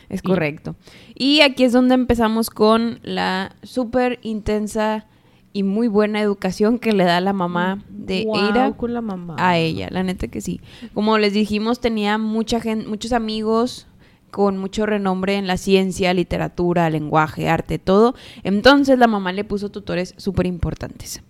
Es 0.09 0.21
correcto. 0.21 0.75
Y 1.13 1.41
aquí 1.41 1.63
es 1.63 1.71
donde 1.71 1.93
empezamos 1.93 2.49
con 2.49 2.99
la 3.03 3.55
súper 3.61 4.19
intensa 4.23 5.05
y 5.53 5.63
muy 5.63 5.87
buena 5.87 6.19
educación 6.19 6.79
que 6.79 6.93
le 6.93 7.05
da 7.05 7.21
la 7.21 7.31
mamá 7.31 7.83
de 7.89 8.25
Eira 8.33 8.73
con 8.73 8.93
la 8.93 9.01
mamá. 9.01 9.35
a 9.37 9.57
ella, 9.57 9.87
la 9.91 10.03
neta 10.03 10.27
que 10.27 10.41
sí. 10.41 10.61
Como 10.93 11.17
les 11.17 11.33
dijimos, 11.33 11.79
tenía 11.79 12.17
mucha 12.17 12.59
gente, 12.59 12.87
muchos 12.87 13.13
amigos 13.13 13.87
con 14.31 14.57
mucho 14.57 14.85
renombre 14.85 15.35
en 15.35 15.47
la 15.47 15.55
ciencia, 15.55 16.13
literatura, 16.13 16.89
lenguaje, 16.89 17.47
arte, 17.47 17.79
todo. 17.79 18.15
Entonces 18.43 18.99
la 18.99 19.07
mamá 19.07 19.31
le 19.31 19.45
puso 19.45 19.69
tutores 19.69 20.13
súper 20.17 20.45
importantes. 20.45 21.23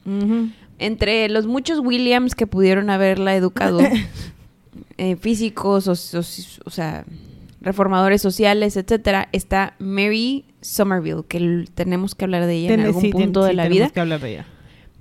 Entre 0.80 1.30
los 1.30 1.48
muchos 1.48 1.80
Williams 1.80 2.36
que 2.36 2.48
pudieron 2.48 2.90
haberla 2.90 3.36
educado, 3.36 3.80
eh, 4.98 5.16
físicos, 5.16 5.88
o, 5.88 5.96
sea, 6.72 7.06
reformadores 7.62 8.22
sociales, 8.22 8.78
etcétera, 8.78 9.30
está 9.32 9.76
Mary 9.80 10.46
Somerville, 10.62 11.24
que 11.28 11.66
tenemos 11.74 12.16
que 12.16 12.26
hablar 12.26 12.46
de 12.46 12.56
ella 12.56 12.74
en 12.74 12.82
algún 12.82 13.02
sí, 13.02 13.12
ten- 13.12 13.22
punto 13.22 13.44
de 13.44 13.52
sí, 13.52 13.56
la 13.56 13.64
tenemos 13.64 13.88
vida. 13.88 13.94
que 13.94 14.00
hablar 14.00 14.20
de 14.22 14.32
ella. 14.32 14.46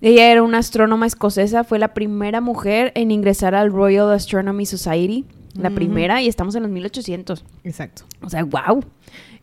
Ella 0.00 0.30
era 0.30 0.42
una 0.42 0.58
astrónoma 0.58 1.06
escocesa, 1.06 1.64
fue 1.64 1.78
la 1.78 1.94
primera 1.94 2.40
mujer 2.40 2.92
en 2.94 3.10
ingresar 3.10 3.54
al 3.54 3.72
Royal 3.72 4.12
Astronomy 4.12 4.66
Society, 4.66 5.24
la 5.56 5.70
primera, 5.70 6.20
y 6.20 6.28
estamos 6.28 6.54
en 6.56 6.64
los 6.64 6.70
1800. 6.72 7.44
Exacto. 7.62 8.02
O 8.22 8.28
sea, 8.28 8.44
wow. 8.44 8.84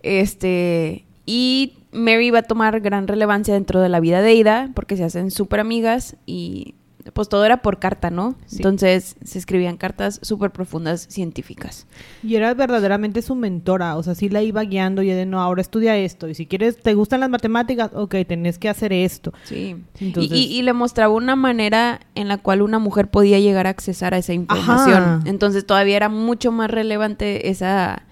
Este, 0.04 1.06
y 1.26 1.74
Mary 1.92 2.32
va 2.32 2.40
a 2.40 2.44
tomar 2.44 2.80
gran 2.82 3.08
relevancia 3.08 3.54
dentro 3.54 3.82
de 3.82 3.90
la 3.90 4.00
vida 4.00 4.22
de 4.22 4.34
Ida 4.34 4.70
porque 4.74 4.98
se 4.98 5.04
hacen 5.04 5.32
súper 5.32 5.60
amigas 5.60 6.16
y 6.26 6.76
pues 7.14 7.30
todo 7.30 7.44
era 7.46 7.64
por 7.64 7.80
carta, 7.80 8.12
¿no? 8.12 8.36
Sí. 8.46 8.58
Entonces 8.58 9.16
se 9.24 9.40
escribían 9.40 9.76
cartas 9.76 10.20
súper 10.22 10.52
profundas 10.52 11.08
científicas. 11.10 11.88
Y 12.22 12.36
era 12.36 12.54
verdaderamente 12.54 13.24
su 13.24 13.34
mentora, 13.34 13.98
o 13.98 14.04
sea, 14.04 14.14
sí 14.14 14.30
la 14.30 14.44
iba 14.44 14.62
guiando 14.64 15.02
y 15.02 15.08
de 15.08 15.26
no, 15.26 15.42
ahora 15.42 15.62
estudia 15.62 15.98
esto, 15.98 16.30
y 16.30 16.36
si 16.36 16.46
quieres, 16.46 16.78
te 16.80 16.94
gustan 16.94 17.22
las 17.22 17.30
matemáticas, 17.32 17.90
ok, 17.96 18.16
tenés 18.28 18.60
que 18.60 18.70
hacer 18.70 18.94
esto. 18.94 19.34
Sí. 19.46 19.78
Y- 20.00 20.14
y, 20.32 20.44
y 20.60 20.62
le 20.62 20.74
mostraba 20.74 21.12
una 21.12 21.36
manera 21.36 22.02
en 22.14 22.28
la 22.28 22.38
cual 22.38 22.62
una 22.62 22.78
mujer 22.78 23.10
podía 23.10 23.40
llegar 23.40 23.66
a 23.66 23.72
accesar 23.72 24.14
a 24.14 24.20
esa 24.20 24.34
información. 24.34 24.94
Ajá. 25.04 25.20
Entonces 25.26 25.66
todavía 25.66 25.98
era 25.98 26.08
mucho 26.08 26.52
más 26.52 26.70
relevante 26.70 27.50
esa, 27.50 28.04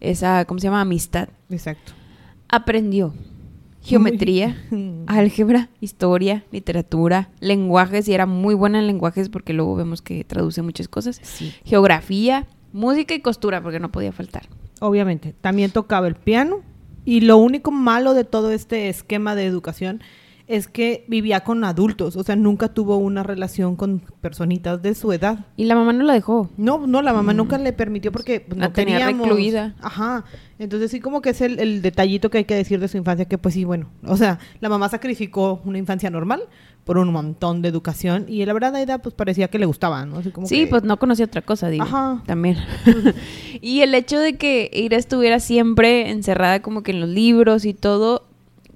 esa, 0.00 0.44
¿cómo 0.44 0.60
se 0.60 0.64
llama? 0.66 0.82
Amistad. 0.82 1.30
Exacto. 1.48 1.94
Aprendió 2.48 3.12
geometría, 3.86 4.56
álgebra, 5.06 5.68
historia, 5.80 6.44
literatura, 6.50 7.30
lenguajes, 7.40 8.08
y 8.08 8.14
era 8.14 8.26
muy 8.26 8.54
buena 8.54 8.80
en 8.80 8.88
lenguajes 8.88 9.28
porque 9.28 9.52
luego 9.52 9.76
vemos 9.76 10.02
que 10.02 10.24
traduce 10.24 10.60
muchas 10.62 10.88
cosas. 10.88 11.20
Sí. 11.22 11.54
Geografía, 11.64 12.46
música 12.72 13.14
y 13.14 13.20
costura, 13.20 13.62
porque 13.62 13.78
no 13.78 13.92
podía 13.92 14.12
faltar. 14.12 14.48
Obviamente, 14.80 15.34
también 15.40 15.70
tocaba 15.70 16.08
el 16.08 16.16
piano 16.16 16.62
y 17.04 17.20
lo 17.20 17.36
único 17.36 17.70
malo 17.70 18.12
de 18.12 18.24
todo 18.24 18.50
este 18.50 18.88
esquema 18.88 19.36
de 19.36 19.46
educación 19.46 20.02
es 20.48 20.68
que 20.68 21.04
vivía 21.08 21.40
con 21.40 21.64
adultos, 21.64 22.14
o 22.14 22.22
sea, 22.22 22.36
nunca 22.36 22.68
tuvo 22.68 22.98
una 22.98 23.24
relación 23.24 23.74
con 23.74 24.00
personitas 24.20 24.80
de 24.80 24.94
su 24.94 25.12
edad. 25.12 25.46
Y 25.56 25.64
la 25.64 25.74
mamá 25.74 25.92
no 25.92 26.04
la 26.04 26.12
dejó. 26.12 26.50
No, 26.56 26.86
no, 26.86 27.02
la 27.02 27.12
mamá 27.12 27.32
nunca 27.34 27.58
le 27.58 27.72
permitió 27.72 28.12
porque 28.12 28.40
pues, 28.40 28.56
Mm. 28.56 28.60
La 28.60 28.66
no 28.68 28.72
tenía 28.72 28.98
teníamos- 28.98 29.26
recluida. 29.28 29.74
Ajá. 29.80 30.24
Entonces 30.60 30.90
sí 30.92 31.00
como 31.00 31.20
que 31.20 31.30
es 31.30 31.40
el, 31.40 31.58
el 31.58 31.82
detallito 31.82 32.30
que 32.30 32.38
hay 32.38 32.44
que 32.44 32.54
decir 32.54 32.78
de 32.78 32.86
su 32.88 32.96
infancia, 32.96 33.24
que 33.26 33.38
pues 33.38 33.54
sí, 33.54 33.64
bueno, 33.64 33.88
o 34.04 34.16
sea, 34.16 34.38
la 34.60 34.68
mamá 34.68 34.88
sacrificó 34.88 35.60
una 35.64 35.78
infancia 35.78 36.10
normal 36.10 36.42
por 36.84 36.96
un 36.98 37.10
montón 37.12 37.60
de 37.60 37.68
educación 37.68 38.26
y 38.28 38.44
la 38.46 38.52
verdad 38.52 38.76
a 38.76 38.78
Aida 38.78 38.98
pues 38.98 39.16
parecía 39.16 39.48
que 39.48 39.58
le 39.58 39.66
gustaba, 39.66 40.06
¿no? 40.06 40.18
Así 40.18 40.30
como 40.30 40.46
Sí, 40.46 40.60
que- 40.60 40.66
pues 40.68 40.84
no 40.84 40.96
conocía 40.98 41.24
otra 41.24 41.42
cosa, 41.42 41.68
digo. 41.70 41.82
Ajá. 41.82 42.22
También. 42.24 42.56
y 43.60 43.80
el 43.80 43.94
hecho 43.96 44.20
de 44.20 44.36
que 44.36 44.70
Ira 44.72 44.96
estuviera 44.96 45.40
siempre 45.40 46.10
encerrada 46.10 46.62
como 46.62 46.82
que 46.84 46.92
en 46.92 47.00
los 47.00 47.08
libros 47.08 47.64
y 47.64 47.74
todo, 47.74 48.26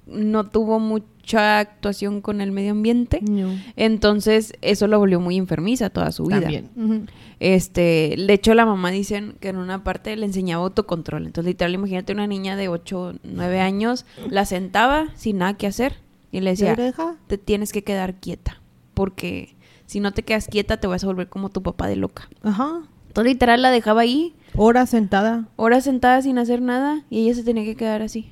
no 0.05 0.49
tuvo 0.49 0.77
mucha 1.21 1.59
actuación 1.59 2.21
con 2.21 2.41
el 2.41 2.51
medio 2.51 2.71
ambiente. 2.71 3.19
No. 3.21 3.55
Entonces, 3.75 4.53
eso 4.61 4.87
lo 4.87 4.97
volvió 4.99 5.19
muy 5.19 5.37
enfermiza 5.37 5.89
toda 5.89 6.11
su 6.11 6.25
vida. 6.25 6.41
También. 6.41 7.07
Este, 7.39 8.15
de 8.17 8.33
hecho, 8.33 8.53
la 8.53 8.65
mamá 8.65 8.91
dicen 8.91 9.35
que 9.39 9.49
en 9.49 9.57
una 9.57 9.83
parte 9.83 10.15
le 10.15 10.25
enseñaba 10.25 10.63
autocontrol. 10.63 11.25
Entonces, 11.25 11.51
literal, 11.51 11.73
imagínate 11.73 12.13
una 12.13 12.27
niña 12.27 12.55
de 12.55 12.67
8, 12.67 13.15
9 13.23 13.59
años, 13.59 14.05
la 14.29 14.45
sentaba 14.45 15.09
sin 15.15 15.37
nada 15.37 15.55
que 15.55 15.67
hacer 15.67 15.95
y 16.31 16.39
le 16.41 16.51
decía, 16.51 16.75
te 17.27 17.37
tienes 17.37 17.71
que 17.71 17.83
quedar 17.83 18.15
quieta, 18.15 18.61
porque 18.93 19.55
si 19.85 19.99
no 19.99 20.11
te 20.13 20.23
quedas 20.23 20.47
quieta 20.47 20.77
te 20.77 20.87
vas 20.87 21.03
a 21.03 21.07
volver 21.07 21.27
como 21.29 21.49
tu 21.49 21.61
papá 21.61 21.87
de 21.87 21.97
loca. 21.97 22.29
Ajá. 22.41 22.81
Entonces, 23.07 23.33
literal, 23.33 23.61
la 23.61 23.71
dejaba 23.71 24.01
ahí, 24.01 24.33
Hora 24.55 24.85
sentada. 24.85 25.49
horas 25.55 25.83
sentada 25.83 26.21
sin 26.21 26.37
hacer 26.37 26.61
nada, 26.61 27.03
y 27.09 27.23
ella 27.23 27.35
se 27.35 27.43
tenía 27.43 27.63
que 27.63 27.75
quedar 27.75 28.01
así. 28.01 28.31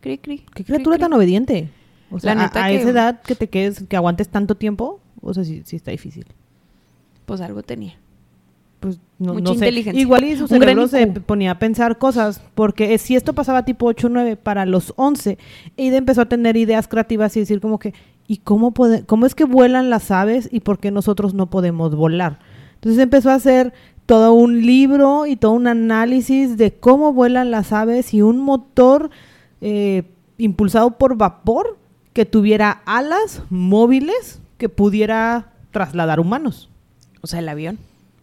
Cri, 0.00 0.18
cri. 0.18 0.38
Qué 0.38 0.46
cri, 0.54 0.64
criatura 0.64 0.96
cri. 0.96 1.02
tan 1.02 1.12
obediente. 1.12 1.68
O 2.10 2.18
sea, 2.18 2.34
La 2.34 2.42
a- 2.42 2.44
neta 2.46 2.64
a, 2.64 2.68
que- 2.68 2.76
esa 2.76 2.90
edad 2.90 3.20
que 3.22 3.34
te 3.34 3.48
quedes, 3.48 3.84
que 3.88 3.96
aguantes 3.96 4.28
tanto 4.28 4.54
tiempo, 4.56 5.00
o 5.22 5.32
sea, 5.34 5.44
sí, 5.44 5.62
sí 5.64 5.76
está 5.76 5.90
difícil. 5.90 6.26
Pues 7.26 7.40
algo 7.40 7.62
tenía. 7.62 7.94
Pues 8.80 8.98
no, 9.18 9.34
Mucha 9.34 9.44
no 9.44 9.48
sé. 9.50 9.54
inteligencia. 9.56 10.00
Igual 10.00 10.24
y 10.24 10.36
su 10.36 10.48
cerebro 10.48 10.88
se 10.88 11.06
ponía 11.06 11.50
a 11.52 11.58
pensar 11.58 11.98
cosas, 11.98 12.40
porque 12.54 12.96
si 12.98 13.14
esto 13.14 13.34
pasaba 13.34 13.64
tipo 13.64 13.86
8 13.86 14.06
o 14.06 14.10
9 14.10 14.36
para 14.36 14.64
los 14.64 14.94
11, 14.96 15.36
Ida 15.76 15.96
empezó 15.98 16.22
a 16.22 16.26
tener 16.26 16.56
ideas 16.56 16.88
creativas 16.88 17.36
y 17.36 17.40
decir 17.40 17.60
como 17.60 17.78
que, 17.78 17.92
¿y 18.26 18.38
cómo, 18.38 18.72
pode- 18.72 19.04
cómo 19.04 19.26
es 19.26 19.34
que 19.34 19.44
vuelan 19.44 19.90
las 19.90 20.10
aves 20.10 20.48
y 20.50 20.60
por 20.60 20.78
qué 20.78 20.90
nosotros 20.90 21.34
no 21.34 21.50
podemos 21.50 21.94
volar? 21.94 22.38
Entonces 22.76 22.98
empezó 23.02 23.30
a 23.30 23.34
hacer 23.34 23.74
todo 24.06 24.32
un 24.32 24.64
libro 24.64 25.26
y 25.26 25.36
todo 25.36 25.52
un 25.52 25.66
análisis 25.66 26.56
de 26.56 26.72
cómo 26.72 27.12
vuelan 27.12 27.50
las 27.50 27.72
aves 27.74 28.14
y 28.14 28.22
un 28.22 28.38
motor 28.38 29.10
eh, 29.60 30.04
impulsado 30.38 30.96
por 30.96 31.16
vapor 31.16 31.76
que 32.12 32.24
tuviera 32.24 32.82
alas 32.86 33.42
móviles 33.50 34.40
que 34.58 34.68
pudiera 34.68 35.52
trasladar 35.70 36.20
humanos. 36.20 36.68
O 37.20 37.26
sea, 37.26 37.38
el 37.38 37.48
avión. 37.48 37.78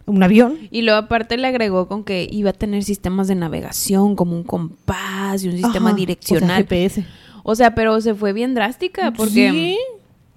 Un 0.06 0.22
avión. 0.22 0.56
Y 0.70 0.82
luego 0.82 0.98
aparte 0.98 1.36
le 1.36 1.46
agregó 1.46 1.86
con 1.86 2.02
que 2.02 2.26
iba 2.30 2.50
a 2.50 2.54
tener 2.54 2.82
sistemas 2.82 3.28
de 3.28 3.34
navegación 3.34 4.16
como 4.16 4.34
un 4.36 4.42
compás 4.42 5.44
y 5.44 5.48
un 5.48 5.54
sistema 5.58 5.90
Ajá, 5.90 5.96
direccional. 5.96 6.44
O 6.50 6.54
sea, 6.54 6.56
GPS. 6.56 7.04
O 7.42 7.54
sea, 7.54 7.74
pero 7.74 8.00
se 8.00 8.14
fue 8.14 8.32
bien 8.32 8.54
drástica 8.54 9.12
porque 9.12 9.50
Sí. 9.50 9.78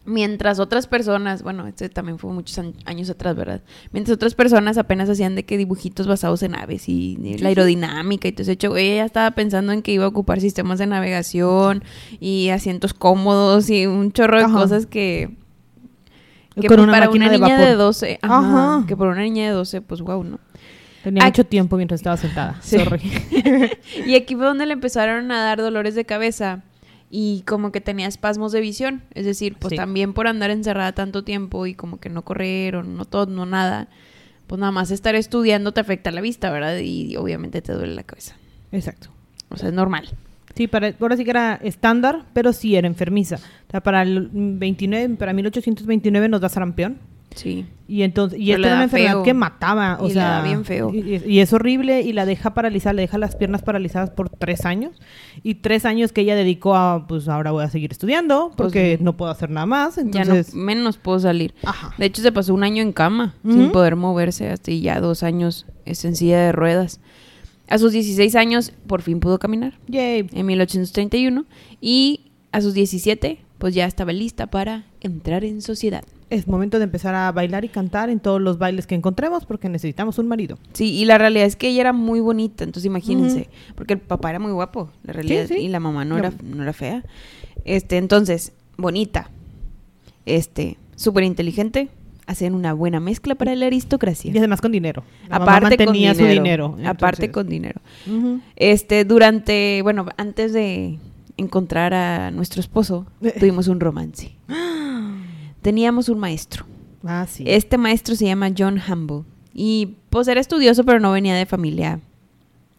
Mientras 0.05 0.59
otras 0.59 0.87
personas, 0.87 1.43
bueno, 1.43 1.67
este 1.67 1.87
también 1.89 2.17
fue 2.17 2.31
muchos 2.33 2.59
años 2.85 3.09
atrás, 3.09 3.35
¿verdad? 3.35 3.61
Mientras 3.91 4.15
otras 4.15 4.33
personas 4.35 4.77
apenas 4.77 5.09
hacían 5.09 5.35
de 5.35 5.43
que 5.43 5.57
dibujitos 5.57 6.07
basados 6.07 6.41
en 6.43 6.55
aves 6.55 6.89
y 6.89 7.17
la 7.39 7.49
aerodinámica 7.49 8.27
y 8.27 8.31
todo 8.31 8.41
ese 8.43 8.53
hecho, 8.53 8.75
ella 8.77 8.95
ya 8.95 9.05
estaba 9.05 9.31
pensando 9.31 9.71
en 9.73 9.81
que 9.81 9.91
iba 9.91 10.05
a 10.05 10.07
ocupar 10.07 10.41
sistemas 10.41 10.79
de 10.79 10.87
navegación 10.87 11.83
y 12.19 12.49
asientos 12.49 12.93
cómodos 12.93 13.69
y 13.69 13.85
un 13.85 14.11
chorro 14.11 14.37
de 14.39 14.45
Ajá. 14.45 14.53
cosas 14.57 14.85
que, 14.87 15.35
que 16.59 16.67
Con 16.67 16.79
una 16.79 16.91
para 16.91 17.09
una 17.09 17.29
de 17.29 17.37
niña 17.37 17.55
vapor. 17.55 17.67
de 17.67 17.75
12, 17.75 18.19
ajá, 18.21 18.37
Ajá. 18.77 18.85
que 18.87 18.97
por 18.97 19.07
una 19.07 19.21
niña 19.21 19.45
de 19.45 19.51
12, 19.51 19.81
pues 19.81 20.01
wow, 20.01 20.23
¿no? 20.23 20.39
Tenía 21.03 21.25
mucho 21.25 21.43
tiempo 21.45 21.77
mientras 21.77 21.99
estaba 21.99 22.15
sentada. 22.17 22.57
Sí. 22.61 22.77
Sorry. 22.77 23.01
Y 24.05 24.15
aquí 24.15 24.35
fue 24.35 24.45
donde 24.45 24.65
le 24.67 24.73
empezaron 24.73 25.31
a 25.31 25.43
dar 25.43 25.59
dolores 25.59 25.95
de 25.95 26.05
cabeza 26.05 26.61
y 27.11 27.43
como 27.45 27.71
que 27.71 27.81
tenía 27.81 28.07
espasmos 28.07 28.51
de 28.53 28.61
visión. 28.61 29.03
Es 29.13 29.25
decir, 29.25 29.57
pues 29.59 29.71
Sí. 29.71 29.75
también 29.75 30.13
por 30.13 30.27
andar 30.27 30.49
encerrada 30.49 30.93
tanto 30.93 31.23
tiempo 31.23 31.67
y 31.67 31.73
como 31.75 31.99
que 31.99 32.09
no 32.09 32.21
correr 32.23 32.77
o 32.77 32.83
no 32.83 33.05
todo, 33.05 33.25
no 33.25 33.45
nada, 33.45 33.89
pues 34.47 34.59
nada 34.59 34.71
más 34.71 34.91
estar 34.91 35.13
estudiando 35.15 35.73
te 35.73 35.81
afecta 35.81 36.09
la 36.11 36.21
vista, 36.21 36.49
¿verdad? 36.49 36.77
Y 36.79 37.15
obviamente 37.17 37.61
te 37.61 37.73
duele 37.73 37.93
la 37.95 38.03
cabeza. 38.03 38.35
Exacto. 38.71 39.09
O 39.49 39.57
sea, 39.57 39.67
es 39.69 39.73
normal. 39.75 40.09
Sí, 40.55 40.67
para, 40.67 40.93
ahora 40.99 41.15
sí 41.17 41.23
que 41.23 41.29
era 41.31 41.55
estándar, 41.63 42.23
pero 42.33 42.51
sí 42.53 42.75
era 42.75 42.87
enfermiza. 42.87 43.35
O 43.35 43.71
sea, 43.71 43.81
para 43.81 44.01
el 44.01 44.29
29, 44.33 45.15
para 45.15 45.33
1829 45.33 46.29
nos 46.29 46.41
da 46.41 46.49
sarampión. 46.49 46.97
Sí. 47.35 47.65
Y 47.87 48.03
entonces, 48.03 48.39
y 48.39 48.45
Pero 48.47 48.57
esta 48.57 48.67
era 48.67 48.75
una 48.75 48.77
da 48.79 48.83
enfermedad 48.85 49.11
feo. 49.13 49.23
que 49.23 49.33
mataba, 49.33 49.97
o 49.99 50.07
Y 50.07 50.11
sea, 50.11 50.41
bien 50.43 50.63
feo. 50.63 50.93
Y, 50.93 51.39
es 51.39 51.51
horrible 51.51 52.01
y 52.01 52.13
la 52.13 52.25
deja 52.25 52.53
paralizada, 52.53 52.93
le 52.93 53.01
deja 53.01 53.17
las 53.17 53.35
piernas 53.35 53.63
paralizadas 53.63 54.09
por 54.11 54.29
tres 54.29 54.65
años 54.65 54.99
y 55.43 55.55
tres 55.55 55.83
años 55.85 56.13
que 56.13 56.21
ella 56.21 56.35
dedicó 56.35 56.75
a, 56.75 57.05
pues 57.07 57.27
ahora 57.27 57.51
voy 57.51 57.63
a 57.65 57.69
seguir 57.69 57.91
estudiando 57.91 58.51
porque 58.55 58.95
Pues, 58.97 59.01
no 59.03 59.17
puedo 59.17 59.29
hacer 59.31 59.49
nada 59.49 59.65
más, 59.65 59.95
Ya 59.97 60.01
entonces, 60.01 60.53
no, 60.55 60.63
menos 60.63 60.97
puedo 60.97 61.19
salir. 61.19 61.53
ajá, 61.63 61.93
De 61.97 62.05
hecho, 62.05 62.21
se 62.21 62.31
pasó 62.31 62.53
un 62.53 62.63
año 62.63 62.81
en 62.81 62.93
cama, 62.93 63.35
sin 63.43 63.71
poder 63.71 63.95
moverse, 63.97 64.49
hasta 64.49 64.71
y 64.71 64.81
ya 64.81 65.01
dos 65.01 65.23
años 65.23 65.65
es 65.85 66.05
en 66.05 66.15
silla 66.15 66.39
de 66.39 66.51
ruedas. 66.53 67.01
A 67.67 67.77
sus 67.77 67.91
16 67.93 68.35
años, 68.35 68.73
por 68.87 69.01
fin 69.01 69.19
pudo 69.19 69.39
caminar. 69.39 69.73
yay, 69.87 70.27
en 70.33 70.45
1831 70.45 71.45
y 71.81 72.31
a 72.51 72.59
sus 72.61 72.73
17 72.73 73.39
pues 73.61 73.75
ya 73.75 73.85
estaba 73.85 74.11
lista 74.11 74.47
para 74.47 74.85
entrar 75.01 75.43
en 75.43 75.61
sociedad. 75.61 76.03
es 76.31 76.47
momento 76.47 76.79
de 76.79 76.85
empezar 76.85 77.13
a 77.13 77.31
bailar 77.31 77.63
y 77.63 77.69
cantar 77.69 78.09
en 78.09 78.19
todos 78.19 78.41
los 78.41 78.57
bailes 78.57 78.87
que 78.87 78.95
encontremos 78.95 79.45
porque 79.45 79.69
necesitamos 79.69 80.17
un 80.17 80.27
marido. 80.27 80.57
Sí, 80.73 80.91
y 80.93 81.05
la 81.05 81.19
realidad 81.19 81.45
es 81.45 81.55
que 81.55 81.67
ella 81.67 81.81
era 81.81 81.93
muy 81.93 82.21
bonita, 82.21 82.63
entonces 82.63 82.85
imagínense, 82.87 83.49
porque 83.75 83.93
el 83.93 83.99
papá 83.99 84.31
era 84.31 84.39
muy 84.39 84.51
guapo, 84.51 84.89
la 85.03 85.13
realidad, 85.13 85.45
sí. 85.47 85.55
y 85.59 85.67
la 85.67 85.79
mamá 85.79 86.05
no 86.05 86.15
No. 86.15 86.19
era, 86.19 86.33
no 86.43 86.63
era 86.63 86.73
fea. 86.73 87.03
Este, 87.63 87.97
entonces, 87.97 88.53
bonita, 88.77 89.29
este, 90.25 90.77
súper 90.95 91.23
inteligente, 91.25 91.89
hacen 92.25 92.55
una 92.55 92.73
buena 92.73 92.99
mezcla 92.99 93.35
para 93.35 93.53
la 93.55 93.67
aristocracia. 93.67 94.31
Y 94.33 94.37
además 94.39 94.59
con 94.61 94.71
dinero. 94.71 95.03
La 95.29 95.37
mamá 95.37 95.57
Aparte 95.57 95.85
con 95.85 95.93
dinero, 95.93 96.15
su 96.15 96.25
dinero. 96.25 96.77
aparte 96.85 97.29
con 97.29 97.47
dinero. 97.47 97.79
Este, 98.55 99.05
durante, 99.05 99.81
bueno, 99.83 100.07
antes 100.17 100.53
de 100.53 100.97
encontrar 101.41 101.93
a 101.93 102.31
nuestro 102.31 102.61
esposo, 102.61 103.05
tuvimos 103.39 103.67
un 103.67 103.79
romance. 103.79 104.35
Teníamos 105.61 106.09
un 106.09 106.19
maestro. 106.19 106.65
Ah, 107.03 107.25
sí. 107.29 107.43
Este 107.45 107.77
maestro 107.77 108.15
se 108.15 108.25
llama 108.25 108.51
John 108.57 108.81
Humble. 108.87 109.23
Y 109.53 109.97
pues 110.09 110.27
era 110.27 110.39
estudioso, 110.39 110.83
pero 110.83 110.99
no 110.99 111.11
venía 111.11 111.35
de 111.35 111.45
familia 111.45 111.99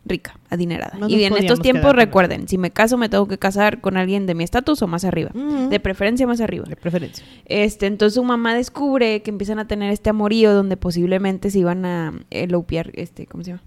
rica, 0.04 0.38
adinerada. 0.50 0.96
No 0.98 1.08
y 1.08 1.24
en 1.24 1.36
estos 1.36 1.60
tiempos, 1.60 1.94
recuerden, 1.94 2.48
si 2.48 2.58
me 2.58 2.70
caso 2.70 2.98
me 2.98 3.08
tengo 3.08 3.28
que 3.28 3.38
casar 3.38 3.80
con 3.80 3.96
alguien 3.96 4.26
de 4.26 4.34
mi 4.34 4.44
estatus 4.44 4.82
o 4.82 4.86
más 4.86 5.04
arriba. 5.04 5.30
De 5.32 5.80
preferencia 5.80 6.26
más 6.26 6.40
arriba. 6.40 6.64
De 6.68 6.76
preferencia. 6.76 7.24
Este, 7.44 7.86
entonces 7.86 8.14
su 8.14 8.24
mamá 8.24 8.54
descubre 8.54 9.22
que 9.22 9.30
empiezan 9.30 9.58
a 9.58 9.68
tener 9.68 9.92
este 9.92 10.10
amorío 10.10 10.52
donde 10.54 10.76
posiblemente 10.76 11.50
se 11.50 11.60
iban 11.60 11.84
a 11.84 12.14
elopiar, 12.30 12.90
este, 12.94 13.26
¿cómo 13.26 13.44
se 13.44 13.50
llama? 13.52 13.62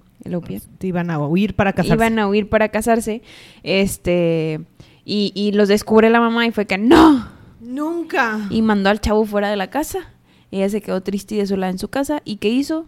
Te 0.78 0.88
iban 0.88 1.12
a 1.12 1.20
huir 1.20 1.56
para 1.56 1.74
casarse. 1.74 1.94
Iban 1.94 2.20
a 2.20 2.28
huir 2.28 2.50
para 2.50 2.70
casarse. 2.70 3.22
Este, 3.64 4.60
y, 5.06 5.32
y 5.36 5.52
los 5.52 5.68
descubre 5.68 6.10
la 6.10 6.20
mamá 6.20 6.48
y 6.48 6.52
fue 6.52 6.66
que 6.66 6.78
¡No! 6.78 7.28
Nunca. 7.62 8.48
y 8.50 8.62
mandó 8.62 8.90
al 8.90 9.02
chavo 9.02 9.26
fuera 9.26 9.50
de 9.50 9.56
la 9.56 9.70
casa. 9.70 10.10
Ella 10.52 10.70
se 10.70 10.82
quedó 10.82 11.02
triste 11.02 11.36
y 11.36 11.38
desolada 11.40 11.72
en 11.72 11.80
su 11.80 11.90
casa. 11.90 12.22
¿Y 12.26 12.38
qué 12.38 12.50
hizo? 12.50 12.86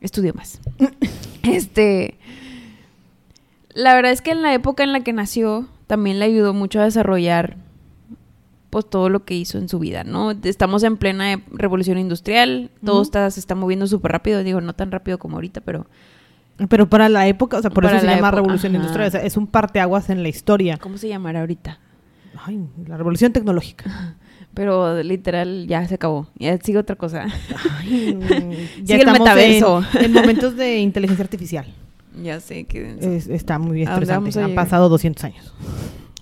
Estudió 0.00 0.34
más. 0.34 0.60
este. 1.42 2.18
La 3.72 3.94
verdad 3.94 4.12
es 4.12 4.20
que 4.22 4.32
en 4.32 4.42
la 4.42 4.52
época 4.52 4.82
en 4.82 4.92
la 4.92 5.00
que 5.00 5.12
nació, 5.12 5.68
también 5.86 6.18
le 6.18 6.24
ayudó 6.24 6.54
mucho 6.54 6.80
a 6.80 6.84
desarrollar 6.84 7.56
pues 8.70 8.88
todo 8.88 9.08
lo 9.08 9.24
que 9.24 9.34
hizo 9.34 9.58
en 9.58 9.68
su 9.68 9.80
vida, 9.80 10.04
¿no? 10.04 10.30
Estamos 10.30 10.84
en 10.84 10.96
plena 10.96 11.42
revolución 11.50 11.98
industrial, 11.98 12.70
todo 12.84 13.02
está, 13.02 13.28
se 13.30 13.40
está 13.40 13.56
moviendo 13.56 13.88
súper 13.88 14.12
rápido, 14.12 14.44
digo, 14.44 14.60
no 14.60 14.74
tan 14.74 14.92
rápido 14.92 15.18
como 15.18 15.36
ahorita, 15.36 15.60
pero 15.60 15.86
Pero 16.68 16.88
para 16.88 17.08
la 17.08 17.26
época, 17.26 17.58
o 17.58 17.60
sea, 17.62 17.70
por 17.70 17.84
Para 17.84 17.96
eso 17.96 18.00
se 18.02 18.06
la 18.06 18.16
llama 18.16 18.28
época, 18.28 18.40
revolución 18.42 18.72
ajá. 18.72 18.78
industrial. 18.82 19.08
O 19.08 19.10
sea, 19.10 19.22
es 19.22 19.36
un 19.36 19.46
parteaguas 19.46 20.10
en 20.10 20.22
la 20.22 20.28
historia. 20.28 20.76
¿cómo 20.78 20.98
se 20.98 21.08
llamará 21.08 21.40
ahorita? 21.40 21.78
Ay, 22.44 22.60
la 22.86 22.96
revolución 22.96 23.32
tecnológica. 23.32 24.16
Pero 24.54 25.00
literal 25.02 25.66
ya 25.68 25.86
se 25.86 25.94
acabó, 25.94 26.26
ya 26.36 26.58
sigue 26.58 26.78
otra 26.78 26.96
cosa. 26.96 27.26
Ay, 27.78 28.14
mm, 28.80 28.86
Sigue 28.86 29.02
el 29.02 29.12
metaverso. 29.12 29.82
En, 29.94 30.06
en 30.06 30.12
momentos 30.12 30.56
de 30.56 30.78
inteligencia 30.80 31.22
artificial. 31.22 31.66
ya 32.22 32.40
sé 32.40 32.64
que 32.64 32.96
Es- 33.00 33.28
está 33.28 33.58
muy 33.58 33.84
¿A 33.84 33.90
dónde 33.90 34.04
estresante. 34.04 34.40
Han 34.40 34.48
llegar? 34.50 34.64
pasado 34.64 34.88
200 34.88 35.24
años. 35.24 35.54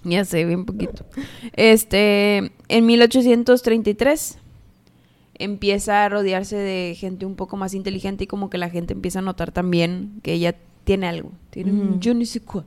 Ya 0.04 0.25
sé, 0.25 0.45
bien 0.45 0.64
poquito. 0.64 1.04
Este, 1.54 2.52
en 2.68 2.87
1833 2.87 4.38
empieza 5.38 6.04
a 6.04 6.09
rodearse 6.09 6.57
de 6.57 6.95
gente 6.95 7.26
un 7.26 7.37
poco 7.37 7.57
más 7.57 7.75
inteligente 7.75 8.25
y 8.25 8.26
como 8.26 8.50
que 8.50 8.59
la 8.59 8.71
gente 8.71 8.92
empieza 8.92 9.21
a 9.21 9.23
notar 9.23 9.52
también 9.52 10.21
que 10.23 10.33
ella 10.33 10.57
tiene 10.85 11.07
algo, 11.07 11.33
tiene 11.50 11.73
un 11.73 12.00
ne 12.00 12.26
sais 12.26 12.42
quoi, 12.45 12.64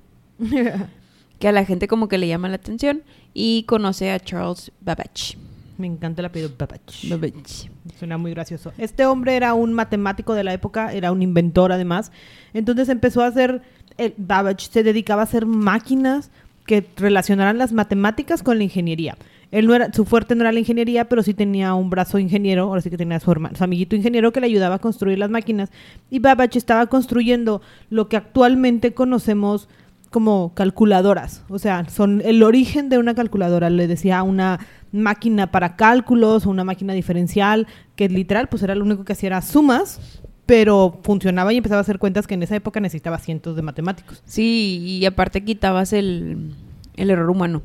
que 1.40 1.48
a 1.48 1.52
la 1.52 1.66
gente 1.66 1.88
como 1.88 2.08
que 2.08 2.18
le 2.18 2.28
llama 2.28 2.50
la 2.50 2.56
atención 2.56 3.04
y 3.34 3.64
conoce 3.64 4.12
a 4.12 4.20
Charles 4.20 4.72
Babbage. 4.82 5.38
Me 5.78 5.88
encanta 5.88 6.22
el 6.22 6.28
apellido 6.28 6.52
Babbage. 6.58 7.10
Babbage. 7.10 7.72
Suena 7.98 8.20
muy 8.20 8.32
gracioso. 8.32 8.72
Este 8.78 9.08
hombre 9.08 9.36
era 9.36 9.56
un 9.56 9.74
matemático 9.74 10.36
de 10.36 10.44
la 10.44 10.54
época, 10.54 10.94
era 10.94 11.12
un 11.12 11.24
inventor 11.24 11.72
además. 11.72 12.12
Entonces 12.54 12.88
empezó 12.90 13.24
a 13.24 13.28
hacer, 13.28 13.64
el 13.98 14.14
Babbage 14.18 14.70
se 14.70 14.84
dedicaba 14.84 15.24
a 15.24 15.26
hacer 15.26 15.48
máquinas 15.48 16.30
que 16.68 16.88
relacionaran 16.98 17.58
las 17.58 17.74
matemáticas 17.74 18.44
con 18.44 18.60
la 18.60 18.64
ingeniería. 18.64 19.18
Él 19.52 19.68
no 19.68 19.76
era, 19.76 19.92
su 19.94 20.06
fuerte 20.06 20.34
no 20.36 20.42
era 20.42 20.52
la 20.52 20.60
ingeniería, 20.60 21.10
pero 21.10 21.24
sí 21.24 21.34
tenía 21.34 21.74
un 21.74 21.90
brazo 21.90 22.18
ingeniero, 22.20 22.64
ahora 22.64 22.82
sí 22.82 22.90
que 22.90 22.98
tenía 22.98 23.20
su, 23.20 23.32
su 23.32 23.64
amiguito 23.64 23.96
ingeniero 23.96 24.32
que 24.32 24.40
le 24.40 24.48
ayudaba 24.48 24.76
a 24.76 24.80
construir 24.80 25.20
las 25.20 25.30
máquinas. 25.30 25.70
Y 26.10 26.20
Babbage 26.20 26.58
estaba 26.58 26.88
construyendo 26.88 27.62
lo 27.90 28.08
que 28.08 28.18
actualmente 28.18 28.94
conocemos 28.94 29.68
como 30.10 30.54
calculadoras. 30.54 31.44
O 31.50 31.60
sea, 31.60 31.90
son 31.90 32.22
el 32.24 32.44
origen 32.44 32.90
de 32.90 32.98
una 32.98 33.16
calculadora. 33.16 33.70
Le 33.70 33.88
decía 33.88 34.24
una 34.24 34.60
máquina 34.92 35.52
para 35.52 35.76
cálculos 35.76 36.46
una 36.46 36.64
máquina 36.64 36.94
diferencial, 36.94 37.68
que 37.96 38.10
literal, 38.10 38.50
pues 38.50 38.62
era 38.62 38.76
lo 38.76 38.84
único 38.84 39.06
que 39.06 39.14
hacía 39.14 39.28
era 39.28 39.42
sumas, 39.42 40.22
pero 40.46 41.00
funcionaba 41.04 41.54
y 41.54 41.58
empezaba 41.58 41.80
a 41.80 41.82
hacer 41.82 41.98
cuentas 41.98 42.28
que 42.28 42.34
en 42.34 42.44
esa 42.44 42.56
época 42.56 42.80
necesitaba 42.80 43.18
cientos 43.20 43.56
de 43.56 43.62
matemáticos. 43.62 44.22
Sí, 44.26 44.80
y 45.00 45.06
aparte 45.06 45.44
quitabas 45.44 45.94
el, 45.94 46.52
el 46.98 47.10
error 47.10 47.30
humano, 47.30 47.62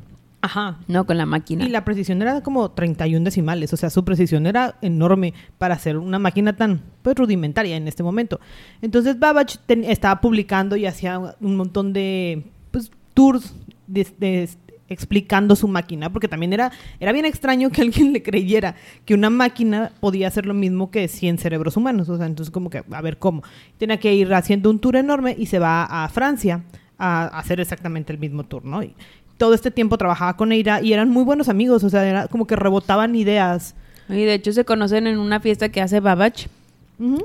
Ajá. 0.47 0.77
¿no? 0.87 1.05
Con 1.05 1.17
la 1.17 1.25
máquina. 1.25 1.65
Y 1.65 1.69
la 1.69 1.83
precisión 1.83 2.21
era 2.21 2.41
como 2.41 2.71
31 2.71 3.25
decimales, 3.25 3.73
o 3.73 3.77
sea, 3.77 3.89
su 3.89 4.05
precisión 4.05 4.47
era 4.47 4.75
enorme 4.81 5.33
para 5.57 5.75
hacer 5.75 5.97
una 5.97 6.19
máquina 6.19 6.55
tan 6.55 6.81
pues, 7.01 7.17
rudimentaria 7.17 7.75
en 7.75 7.87
este 7.87 8.01
momento. 8.01 8.39
Entonces 8.81 9.19
Babbage 9.19 9.57
ten- 9.65 9.83
estaba 9.83 10.21
publicando 10.21 10.77
y 10.77 10.85
hacía 10.85 11.19
un 11.19 11.55
montón 11.57 11.91
de 11.91 12.43
pues, 12.71 12.91
tours 13.13 13.53
de- 13.87 14.07
de- 14.17 14.49
explicando 14.89 15.53
su 15.57 15.67
máquina, 15.67 16.09
porque 16.09 16.29
también 16.29 16.53
era, 16.53 16.71
era 17.01 17.11
bien 17.11 17.25
extraño 17.25 17.69
que 17.71 17.81
alguien 17.81 18.13
le 18.13 18.23
creyera 18.23 18.75
que 19.03 19.13
una 19.13 19.29
máquina 19.29 19.91
podía 19.99 20.29
hacer 20.29 20.45
lo 20.45 20.53
mismo 20.53 20.91
que 20.91 21.09
100 21.09 21.39
cerebros 21.39 21.75
humanos, 21.75 22.07
o 22.07 22.15
sea, 22.15 22.25
entonces 22.25 22.51
como 22.51 22.69
que, 22.69 22.83
a 22.89 23.01
ver 23.01 23.17
cómo. 23.17 23.43
Tenía 23.77 23.97
que 23.99 24.13
ir 24.13 24.33
haciendo 24.33 24.69
un 24.69 24.79
tour 24.79 24.95
enorme 24.95 25.35
y 25.37 25.47
se 25.47 25.59
va 25.59 25.83
a 25.83 26.07
Francia 26.07 26.63
a 26.97 27.25
hacer 27.37 27.59
exactamente 27.59 28.13
el 28.13 28.17
mismo 28.19 28.45
tour, 28.45 28.63
¿no? 28.63 28.81
Y 28.81 28.93
todo 29.37 29.53
este 29.53 29.71
tiempo 29.71 29.97
trabajaba 29.97 30.35
con 30.35 30.51
Eira 30.51 30.81
y 30.81 30.93
eran 30.93 31.09
muy 31.09 31.23
buenos 31.23 31.49
amigos, 31.49 31.83
o 31.83 31.89
sea, 31.89 32.07
era 32.07 32.27
como 32.27 32.47
que 32.47 32.55
rebotaban 32.55 33.15
ideas. 33.15 33.75
Y 34.09 34.23
de 34.23 34.33
hecho 34.33 34.53
se 34.53 34.65
conocen 34.65 35.07
en 35.07 35.19
una 35.19 35.39
fiesta 35.39 35.69
que 35.69 35.81
hace 35.81 35.99
Babach. 35.99 36.47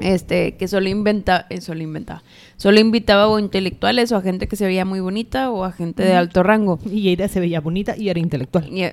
Este, 0.02 0.56
que 0.56 0.68
solo 0.68 0.90
inventa, 0.90 1.46
eh, 1.48 1.62
solo 1.62 1.82
inventaba, 1.82 2.22
solo 2.58 2.78
invitaba 2.78 3.26
o 3.28 3.38
intelectuales 3.38 4.12
o 4.12 4.16
a 4.16 4.20
gente 4.20 4.46
que 4.46 4.54
se 4.54 4.66
veía 4.66 4.84
muy 4.84 5.00
bonita 5.00 5.50
o 5.50 5.64
a 5.64 5.72
gente 5.72 6.02
de 6.02 6.12
alto 6.12 6.42
rango. 6.42 6.78
Y 6.84 7.08
Eira 7.08 7.26
se 7.28 7.40
veía 7.40 7.60
bonita 7.60 7.96
y 7.96 8.10
era 8.10 8.20
intelectual. 8.20 8.68
Y, 8.70 8.84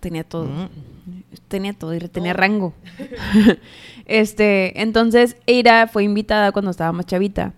tenía 0.00 0.24
todo. 0.24 0.48
Tenía 1.48 1.72
todo 1.72 1.94
y 1.94 2.00
tenía 2.00 2.34
rango. 2.34 2.74
este, 4.04 4.82
entonces 4.82 5.36
Eira 5.46 5.86
fue 5.86 6.04
invitada 6.04 6.52
cuando 6.52 6.70
estaba 6.70 6.92
más 6.92 7.06
chavita. 7.06 7.54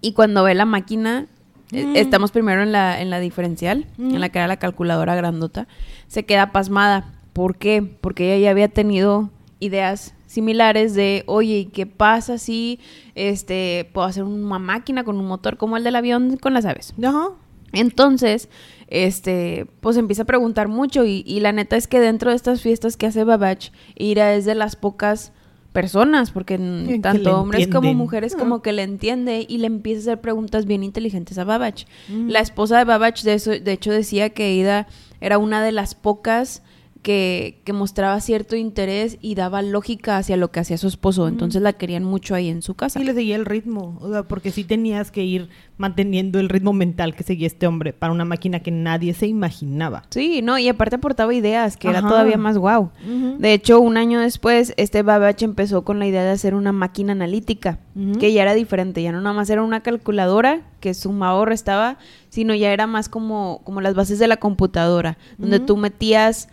Y 0.00 0.14
cuando 0.14 0.44
ve 0.44 0.54
la 0.54 0.64
máquina, 0.64 1.26
Mm. 1.72 1.96
estamos 1.96 2.30
primero 2.30 2.62
en 2.62 2.70
la, 2.72 3.00
en 3.00 3.10
la 3.10 3.18
diferencial, 3.18 3.86
Mm. 3.96 4.14
en 4.14 4.20
la 4.20 4.28
que 4.28 4.38
era 4.38 4.46
la 4.46 4.58
calculadora 4.58 5.14
grandota, 5.14 5.66
se 6.06 6.24
queda 6.24 6.52
pasmada. 6.52 7.14
¿Por 7.32 7.56
qué? 7.56 7.82
Porque 7.82 8.34
ella 8.34 8.44
ya 8.44 8.50
había 8.50 8.68
tenido 8.68 9.30
ideas 9.58 10.14
similares 10.26 10.94
de, 10.94 11.24
oye, 11.26 11.58
¿y 11.60 11.64
qué 11.66 11.86
pasa 11.86 12.36
si 12.38 12.78
este, 13.14 13.88
puedo 13.92 14.06
hacer 14.06 14.24
una 14.24 14.58
máquina 14.58 15.04
con 15.04 15.18
un 15.18 15.26
motor 15.26 15.56
como 15.56 15.76
el 15.76 15.84
del 15.84 15.96
avión 15.96 16.36
con 16.36 16.52
las 16.54 16.64
aves? 16.64 16.94
Ajá. 17.02 17.28
Entonces, 17.72 18.50
este, 18.88 19.66
pues 19.80 19.96
empieza 19.96 20.22
a 20.22 20.26
preguntar 20.26 20.68
mucho 20.68 21.04
y, 21.06 21.22
y 21.26 21.40
la 21.40 21.52
neta 21.52 21.76
es 21.76 21.86
que 21.86 22.00
dentro 22.00 22.30
de 22.30 22.36
estas 22.36 22.60
fiestas 22.60 22.98
que 22.98 23.06
hace 23.06 23.24
Babach, 23.24 23.70
Ira 23.94 24.34
es 24.34 24.44
de 24.44 24.54
las 24.54 24.76
pocas 24.76 25.32
personas, 25.72 26.30
porque 26.30 26.58
tanto 27.02 27.40
hombres 27.40 27.68
como 27.68 27.94
mujeres 27.94 28.36
como 28.36 28.62
que 28.62 28.72
le 28.72 28.82
entiende 28.82 29.46
y 29.48 29.58
le 29.58 29.66
empieza 29.66 29.98
a 29.98 30.02
hacer 30.02 30.20
preguntas 30.20 30.66
bien 30.66 30.82
inteligentes 30.82 31.38
a 31.38 31.44
Babach. 31.44 31.86
Mm. 32.08 32.28
La 32.28 32.40
esposa 32.40 32.78
de 32.78 32.84
Babach, 32.84 33.22
de, 33.22 33.34
eso, 33.34 33.50
de 33.50 33.72
hecho, 33.72 33.90
decía 33.90 34.30
que 34.30 34.54
Ida 34.54 34.86
era 35.20 35.38
una 35.38 35.62
de 35.62 35.72
las 35.72 35.94
pocas 35.94 36.62
que, 37.02 37.60
que 37.64 37.72
mostraba 37.72 38.20
cierto 38.20 38.54
interés 38.54 39.18
y 39.20 39.34
daba 39.34 39.60
lógica 39.60 40.18
hacia 40.18 40.36
lo 40.36 40.52
que 40.52 40.60
hacía 40.60 40.78
su 40.78 40.86
esposo, 40.86 41.26
entonces 41.26 41.60
la 41.60 41.72
querían 41.72 42.04
mucho 42.04 42.36
ahí 42.36 42.48
en 42.48 42.62
su 42.62 42.74
casa. 42.74 43.00
Y 43.00 43.04
le 43.04 43.12
seguía 43.12 43.34
el 43.34 43.44
ritmo, 43.44 43.98
o 44.00 44.10
sea, 44.10 44.22
porque 44.22 44.52
sí 44.52 44.62
tenías 44.62 45.10
que 45.10 45.24
ir 45.24 45.48
manteniendo 45.76 46.38
el 46.38 46.48
ritmo 46.48 46.72
mental 46.72 47.16
que 47.16 47.24
seguía 47.24 47.48
este 47.48 47.66
hombre 47.66 47.92
para 47.92 48.12
una 48.12 48.24
máquina 48.24 48.60
que 48.60 48.70
nadie 48.70 49.14
se 49.14 49.26
imaginaba. 49.26 50.04
Sí, 50.10 50.42
no, 50.42 50.58
y 50.58 50.68
aparte 50.68 50.96
aportaba 50.96 51.34
ideas, 51.34 51.76
que 51.76 51.88
era 51.88 52.02
todavía 52.02 52.36
más 52.36 52.56
guau. 52.56 52.90
De 53.38 53.52
hecho, 53.52 53.80
un 53.80 53.96
año 53.96 54.20
después, 54.20 54.72
este 54.76 55.02
Babbage 55.02 55.44
empezó 55.44 55.82
con 55.82 55.98
la 55.98 56.06
idea 56.06 56.22
de 56.22 56.30
hacer 56.30 56.54
una 56.54 56.70
máquina 56.70 57.12
analítica, 57.12 57.80
que 58.20 58.32
ya 58.32 58.42
era 58.42 58.54
diferente, 58.54 59.02
ya 59.02 59.10
no 59.10 59.20
nada 59.20 59.34
más 59.34 59.50
era 59.50 59.62
una 59.62 59.80
calculadora 59.80 60.62
que 60.78 60.94
sumaba 60.94 61.34
o 61.34 61.44
restaba, 61.44 61.98
sino 62.28 62.54
ya 62.54 62.72
era 62.72 62.86
más 62.86 63.08
como, 63.08 63.60
como 63.64 63.80
las 63.80 63.94
bases 63.94 64.20
de 64.20 64.28
la 64.28 64.36
computadora, 64.36 65.18
donde 65.36 65.58
tú 65.58 65.76
metías 65.76 66.48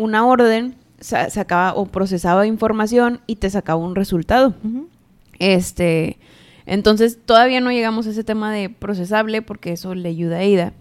una 0.00 0.26
orden, 0.26 0.74
sa- 1.00 1.30
sacaba 1.30 1.74
o 1.74 1.86
procesaba 1.86 2.46
información 2.46 3.20
y 3.26 3.36
te 3.36 3.50
sacaba 3.50 3.80
un 3.80 3.94
resultado. 3.94 4.54
Este, 5.38 6.18
entonces 6.66 7.18
todavía 7.24 7.60
no 7.60 7.70
llegamos 7.72 8.06
a 8.06 8.10
ese 8.10 8.24
tema 8.24 8.52
de 8.52 8.68
procesable 8.70 9.42
porque 9.42 9.72
eso 9.72 9.94
le 9.94 10.08
ayuda 10.08 10.38
a 10.38 10.44
Ida. 10.44 10.72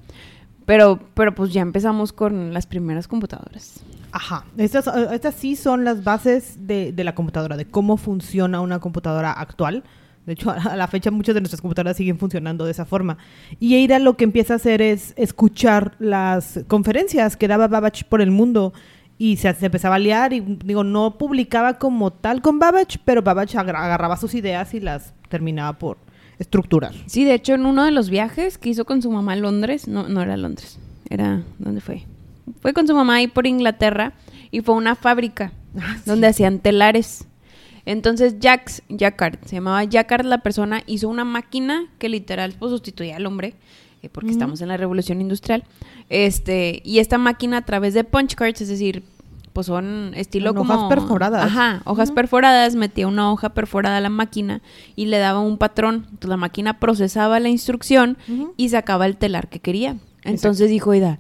Pero, 0.65 0.99
pero 1.15 1.33
pues 1.33 1.51
ya 1.51 1.61
empezamos 1.61 2.13
con 2.13 2.53
las 2.53 2.67
primeras 2.67 3.07
computadoras. 3.07 3.79
Ajá, 4.11 4.45
estas, 4.57 4.85
eh, 4.88 5.07
estas 5.13 5.33
sí 5.33 5.55
son 5.55 5.83
las 5.83 6.03
bases 6.03 6.67
de, 6.67 6.91
de 6.91 7.03
la 7.03 7.15
computadora, 7.15 7.57
de 7.57 7.65
cómo 7.65 7.97
funciona 7.97 8.61
una 8.61 8.77
computadora 8.79 9.31
actual. 9.31 9.83
De 10.27 10.33
hecho, 10.33 10.51
a 10.69 10.75
la 10.75 10.88
fecha 10.88 11.09
muchas 11.09 11.33
de 11.33 11.41
nuestras 11.41 11.61
computadoras 11.61 11.97
siguen 11.97 12.19
funcionando 12.19 12.65
de 12.65 12.71
esa 12.71 12.85
forma. 12.85 13.17
Y 13.59 13.75
Eira 13.75 13.97
lo 13.97 14.15
que 14.15 14.25
empieza 14.25 14.53
a 14.53 14.55
hacer 14.57 14.83
es 14.83 15.13
escuchar 15.17 15.95
las 15.97 16.59
conferencias 16.67 17.35
que 17.35 17.47
daba 17.47 17.67
Babbage 17.67 18.03
por 18.07 18.21
el 18.21 18.29
mundo 18.29 18.71
y 19.19 19.38
se, 19.38 19.53
se 19.53 19.67
empezaba 19.67 19.95
a 19.95 19.99
liar 19.99 20.33
y 20.33 20.39
digo, 20.39 20.83
no 20.83 21.17
publicaba 21.19 21.77
como 21.77 22.11
tal 22.11 22.41
con 22.41 22.57
Babbage, 22.57 22.99
pero 23.05 23.21
Babbage 23.21 23.57
agarraba 23.57 24.17
sus 24.17 24.33
ideas 24.33 24.73
y 24.73 24.79
las 24.79 25.13
terminaba 25.27 25.77
por 25.77 25.97
estructurar. 26.39 26.93
Sí, 27.05 27.25
de 27.25 27.33
hecho, 27.35 27.53
en 27.53 27.65
uno 27.67 27.83
de 27.83 27.91
los 27.91 28.09
viajes 28.09 28.57
que 28.57 28.69
hizo 28.69 28.85
con 28.85 29.01
su 29.01 29.11
mamá 29.11 29.34
a 29.34 29.36
Londres, 29.36 29.88
no, 29.88 30.08
no 30.08 30.21
era 30.21 30.38
Londres, 30.38 30.79
era, 31.10 31.43
¿dónde 31.60 31.82
fue? 31.82 32.05
Fue 32.62 32.73
con 32.73 32.88
su 32.88 32.95
mamá 32.95 33.15
ahí 33.15 33.27
por 33.27 33.45
Inglaterra 33.45 34.13
y 34.49 34.62
fue 34.62 34.73
a 34.73 34.77
una 34.77 34.95
fábrica 34.95 35.51
Ah, 35.79 35.95
sí. 35.97 36.03
donde 36.10 36.27
hacían 36.27 36.60
telares. 36.60 37.27
Entonces 37.86 38.36
Jax, 38.41 38.84
Jacquard, 38.89 39.38
se 39.45 39.55
llamaba 39.58 39.84
Jacquard 39.84 40.25
la 40.25 40.39
persona, 40.39 40.82
hizo 40.88 41.10
una 41.10 41.25
máquina 41.25 41.86
que 41.99 42.10
literal 42.10 42.53
pues, 42.58 42.71
sustituía 42.71 43.17
al 43.17 43.25
hombre, 43.25 43.53
eh, 44.01 44.09
porque 44.09 44.31
estamos 44.31 44.62
en 44.62 44.69
la 44.69 44.77
revolución 44.77 45.21
industrial. 45.21 45.63
Este, 46.09 46.81
y 46.83 46.99
esta 46.99 47.17
máquina 47.17 47.57
a 47.57 47.65
través 47.65 47.93
de 47.93 48.03
punch 48.03 48.35
cards, 48.35 48.62
es 48.62 48.69
decir, 48.69 49.03
pues 49.53 49.67
son 49.67 50.13
estilo 50.15 50.53
como 50.55 50.73
hojas 50.73 50.89
perforadas. 50.89 51.43
Ajá, 51.43 51.81
hojas 51.85 52.12
perforadas, 52.12 52.75
metía 52.75 53.07
una 53.07 53.31
hoja 53.31 53.49
perforada 53.49 53.97
a 53.97 54.01
la 54.01 54.09
máquina 54.09 54.62
y 54.95 55.07
le 55.07 55.17
daba 55.17 55.39
un 55.39 55.57
patrón. 55.57 56.05
Entonces 56.05 56.29
la 56.29 56.38
máquina 56.38 56.79
procesaba 56.79 57.39
la 57.39 57.49
instrucción 57.49 58.17
y 58.57 58.69
sacaba 58.69 59.05
el 59.05 59.17
telar 59.17 59.49
que 59.49 59.59
quería. 59.59 59.97
Entonces 60.23 60.69
dijo 60.69 60.93
Ida, 60.93 61.17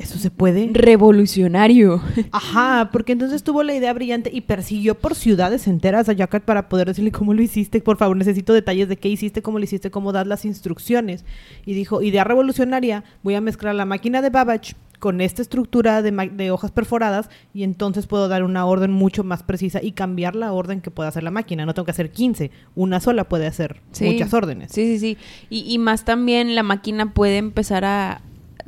Eso 0.00 0.18
se 0.18 0.30
puede. 0.30 0.70
revolucionario. 0.72 2.00
Ajá, 2.32 2.88
porque 2.92 3.12
entonces 3.12 3.42
tuvo 3.42 3.62
la 3.62 3.74
idea 3.74 3.92
brillante 3.92 4.30
y 4.32 4.40
persiguió 4.42 4.94
por 4.98 5.14
ciudades 5.14 5.66
enteras 5.66 6.08
a 6.08 6.14
Jacquard 6.14 6.42
para 6.42 6.68
poder 6.68 6.88
decirle 6.88 7.12
cómo 7.12 7.34
lo 7.34 7.42
hiciste. 7.42 7.80
Por 7.80 7.96
favor, 7.98 8.16
necesito 8.16 8.52
detalles 8.52 8.88
de 8.88 8.96
qué 8.96 9.08
hiciste, 9.08 9.42
cómo 9.42 9.58
lo 9.58 9.64
hiciste, 9.64 9.90
cómo 9.90 10.12
das 10.12 10.26
las 10.26 10.44
instrucciones. 10.44 11.24
Y 11.66 11.74
dijo, 11.74 12.00
idea 12.02 12.24
revolucionaria, 12.24 13.04
voy 13.22 13.34
a 13.34 13.40
mezclar 13.40 13.74
la 13.74 13.84
máquina 13.84 14.22
de 14.22 14.30
Babbage 14.30 14.74
con 14.98 15.20
esta 15.22 15.40
estructura 15.40 16.02
de, 16.02 16.12
ma- 16.12 16.26
de 16.26 16.50
hojas 16.50 16.72
perforadas 16.72 17.30
y 17.54 17.62
entonces 17.62 18.06
puedo 18.06 18.28
dar 18.28 18.42
una 18.44 18.66
orden 18.66 18.90
mucho 18.92 19.24
más 19.24 19.42
precisa 19.42 19.80
y 19.82 19.92
cambiar 19.92 20.36
la 20.36 20.52
orden 20.52 20.82
que 20.82 20.90
pueda 20.90 21.08
hacer 21.08 21.22
la 21.22 21.30
máquina. 21.30 21.64
No 21.64 21.72
tengo 21.72 21.86
que 21.86 21.92
hacer 21.92 22.10
15, 22.10 22.50
una 22.74 23.00
sola 23.00 23.24
puede 23.28 23.46
hacer 23.46 23.80
Sí. 23.92 24.04
muchas 24.04 24.34
órdenes. 24.34 24.72
Sí, 24.72 24.86
sí, 24.86 24.98
sí. 24.98 25.18
Y, 25.48 25.72
y 25.72 25.78
más 25.78 26.04
también 26.04 26.54
la 26.54 26.62
máquina 26.62 27.14
puede 27.14 27.38
empezar 27.38 27.84
a, 27.86 28.20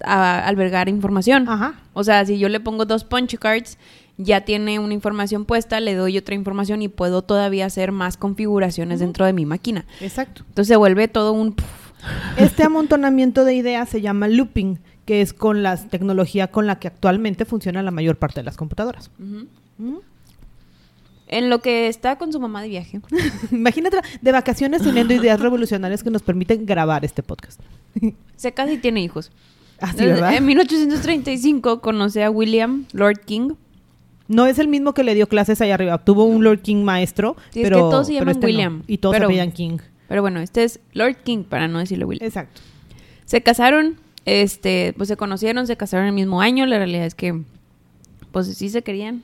a 0.05 0.47
albergar 0.47 0.88
información. 0.88 1.49
Ajá. 1.49 1.75
O 1.95 2.05
sea, 2.05 2.25
si 2.25 2.38
yo 2.38 2.49
le 2.49 2.61
pongo 2.61 2.85
dos 2.85 3.05
punch 3.05 3.38
cards, 3.38 3.79
ya 4.19 4.43
tiene 4.43 4.79
una 4.79 4.95
información 4.95 5.45
puesta, 5.45 5.81
le 5.81 5.95
doy 5.95 6.19
otra 6.19 6.35
información 6.35 6.83
y 6.83 6.88
puedo 6.88 7.23
todavía 7.23 7.67
hacer 7.67 7.93
más 7.93 8.17
configuraciones 8.17 9.01
dentro 9.01 9.25
de 9.27 9.33
mi 9.33 9.47
máquina. 9.47 9.85
Exacto. 10.01 10.43
Entonces 10.49 10.69
se 10.69 10.77
vuelve 10.77 11.09
todo 11.09 11.33
un... 11.33 11.55
Este 12.37 12.65
amontonamiento 12.65 13.45
de 13.45 13.55
ideas 13.55 13.88
se 13.88 14.01
llama 14.01 14.29
looping, 14.29 14.79
que 15.05 15.23
es 15.23 15.33
con 15.33 15.62
la 15.62 15.77
tecnología 15.77 16.51
con 16.51 16.67
la 16.67 16.79
que 16.79 16.88
actualmente 16.88 17.45
funciona 17.45 17.83
la 17.83 17.91
mayor 17.91 18.17
parte 18.17 18.41
de 18.41 18.45
las 18.45 18.57
computadoras. 18.57 19.11
En 21.29 21.49
lo 21.49 21.61
que 21.61 21.88
está 21.88 22.19
con 22.19 22.33
su 22.33 22.41
mamá 22.41 22.61
de 22.61 22.69
viaje. 22.69 23.01
Imagínate 23.53 23.99
de 24.21 24.33
vacaciones 24.33 24.83
teniendo 24.83 25.15
ideas 25.15 25.41
revolucionarias 25.41 26.03
que 26.03 26.11
nos 26.11 26.23
permiten 26.23 26.67
grabar 26.67 27.05
este 27.05 27.23
podcast. 27.23 27.61
Se 28.37 28.53
casa 28.53 28.73
y 28.73 28.79
tiene 28.79 29.01
hijos. 29.01 29.31
Así, 29.83 30.07
¿verdad? 30.07 30.35
En 30.35 30.47
1835 30.47 31.81
conoce 31.81 32.25
a 32.25 32.31
William 32.31 32.87
Lord 32.92 33.21
King. 33.25 33.53
No 34.29 34.47
es 34.47 34.59
el 34.59 34.68
mismo 34.68 34.95
que 34.95 35.03
le 35.05 35.14
dio 35.14 35.29
clases 35.29 35.61
allá 35.61 35.75
arriba. 35.75 35.99
Tuvo 35.99 36.25
un 36.25 36.42
Lord 36.45 36.61
King 36.62 36.85
maestro, 36.85 37.37
Sí, 37.51 37.61
es 37.61 37.64
pero, 37.66 37.77
que 37.77 37.81
todos 37.83 38.07
se 38.07 38.14
llaman 38.14 38.29
este 38.31 38.40
no. 38.40 38.47
William, 38.47 38.83
Y 38.87 38.99
todos 38.99 39.14
pero- 39.14 39.25
se 39.25 39.27
apellidan 39.27 39.53
King. 39.53 39.79
Pero 40.09 40.23
bueno, 40.23 40.40
este 40.40 40.64
es 40.64 40.81
Lord 40.92 41.16
King, 41.25 41.45
para 41.45 41.68
no 41.68 41.79
decirle 41.79 42.05
William. 42.05 42.27
Exacto. 42.27 42.61
Se 43.25 43.42
casaron, 43.42 43.97
este, 44.25 44.95
pues 44.97 45.09
se 45.09 45.16
conocieron, 45.16 45.66
se 45.66 45.77
casaron 45.77 46.07
el 46.07 46.12
mismo 46.12 46.40
año. 46.40 46.64
La 46.66 46.79
realidad 46.79 47.07
es 47.07 47.14
que, 47.14 47.42
pues 48.31 48.47
sí 48.57 48.68
se 48.68 48.83
querían. 48.83 49.23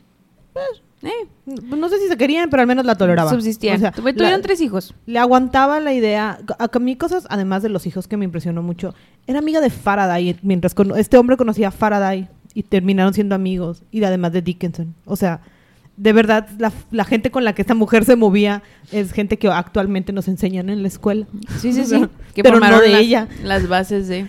Pues, 0.53 0.83
eh, 1.03 1.11
Pues 1.45 1.63
No 1.65 1.89
sé 1.89 1.99
si 1.99 2.09
se 2.09 2.17
querían, 2.17 2.51
pero 2.51 2.61
al 2.63 2.67
menos 2.67 2.85
la 2.85 2.95
toleraba. 2.97 3.31
subsistían. 3.31 3.77
O 3.77 3.81
sea, 3.81 3.93
Tuve- 3.93 4.13
Tuvieron 4.15 4.41
la- 4.41 4.43
tres 4.43 4.61
hijos. 4.61 4.95
Le 5.07 5.19
aguantaba 5.19 5.81
la 5.81 5.93
idea. 5.95 6.39
A 6.59 6.65
a 6.73 6.79
mí 6.79 6.97
cosas, 6.97 7.27
además 7.31 7.63
de 7.63 7.69
los 7.69 7.87
hijos 7.87 8.09
que 8.09 8.17
me 8.17 8.25
impresionó 8.25 8.63
mucho, 8.63 8.95
era 9.27 9.39
amiga 9.39 9.61
de 9.61 9.71
Faraday. 9.71 10.37
Mientras 10.43 10.75
este 10.97 11.17
hombre 11.19 11.37
conocía 11.37 11.69
a 11.69 11.71
Faraday 11.71 12.29
y 12.55 12.63
terminaron 12.65 13.15
siendo 13.15 13.35
amigos. 13.35 13.83
Y 13.91 14.03
además 14.05 14.33
de 14.33 14.43
Dickinson. 14.43 14.95
O 15.05 15.17
sea, 15.17 15.41
de 15.97 16.13
verdad, 16.13 16.49
la, 16.59 16.73
la 16.93 17.05
gente 17.05 17.31
con 17.33 17.45
la 17.45 17.55
que 17.55 17.63
esta 17.63 17.75
mujer 17.75 18.05
se 18.05 18.15
movía 18.15 18.63
es 18.93 19.13
gente 19.13 19.37
que 19.37 19.49
actualmente 19.49 20.13
nos 20.13 20.29
enseñan 20.29 20.71
en 20.71 20.83
la 20.83 20.89
escuela. 20.89 21.27
Sí, 21.61 21.73
sí, 21.73 21.81
O 21.83 21.85
sí. 21.85 22.07
Que 22.35 22.43
pero 22.43 22.57
no 22.61 22.67
formaron 22.67 22.81
de 22.83 22.89
las, 22.91 23.01
ella. 23.01 23.29
las 23.43 23.69
bases 23.69 24.07
de... 24.09 24.29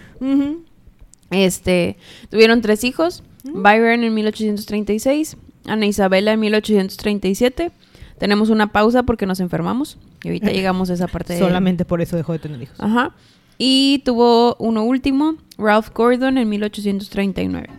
Este, 1.31 1.97
tuvieron 2.29 2.61
tres 2.61 2.83
hijos, 2.83 3.23
Byron 3.43 4.03
en 4.03 4.13
1836, 4.15 5.37
Ana 5.69 5.85
Isabela 5.85 6.33
en 6.33 6.39
1837. 6.39 7.71
Tenemos 8.17 8.49
una 8.49 8.71
pausa 8.71 9.03
porque 9.03 9.25
nos 9.25 9.39
enfermamos 9.39 9.97
y 10.23 10.27
ahorita 10.27 10.51
llegamos 10.51 10.89
a 10.89 10.93
esa 10.93 11.07
parte 11.07 11.33
de... 11.33 11.39
Solamente 11.39 11.85
por 11.85 12.01
eso 12.01 12.17
dejó 12.17 12.33
de 12.33 12.39
tener 12.39 12.61
hijos. 12.61 12.79
Ajá. 12.79 13.15
Y 13.57 14.01
tuvo 14.05 14.55
uno 14.59 14.83
último, 14.83 15.35
Ralph 15.57 15.89
Gordon 15.93 16.37
en 16.37 16.47
1839. 16.49 17.69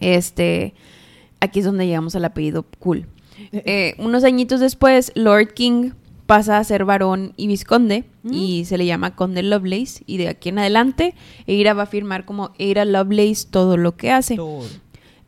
Este, 0.00 0.74
aquí 1.40 1.60
es 1.60 1.64
donde 1.64 1.86
llegamos 1.86 2.14
al 2.16 2.24
apellido 2.24 2.64
cool. 2.78 3.06
Eh, 3.52 3.94
unos 3.98 4.22
añitos 4.24 4.60
después, 4.60 5.12
Lord 5.14 5.54
King 5.54 5.90
pasa 6.26 6.58
a 6.58 6.64
ser 6.64 6.84
varón 6.84 7.32
y 7.36 7.46
visconde 7.48 8.04
Mm. 8.24 8.32
y 8.32 8.64
se 8.64 8.78
le 8.78 8.86
llama 8.86 9.14
Conde 9.14 9.42
Lovelace 9.42 10.02
y 10.06 10.16
de 10.16 10.28
aquí 10.28 10.48
en 10.48 10.58
adelante 10.58 11.14
Eira 11.46 11.74
va 11.74 11.82
a 11.82 11.86
firmar 11.86 12.24
como 12.24 12.52
Eira 12.58 12.86
Lovelace 12.86 13.46
todo 13.50 13.76
lo 13.76 13.96
que 13.96 14.10
hace. 14.10 14.36
Todo. 14.36 14.64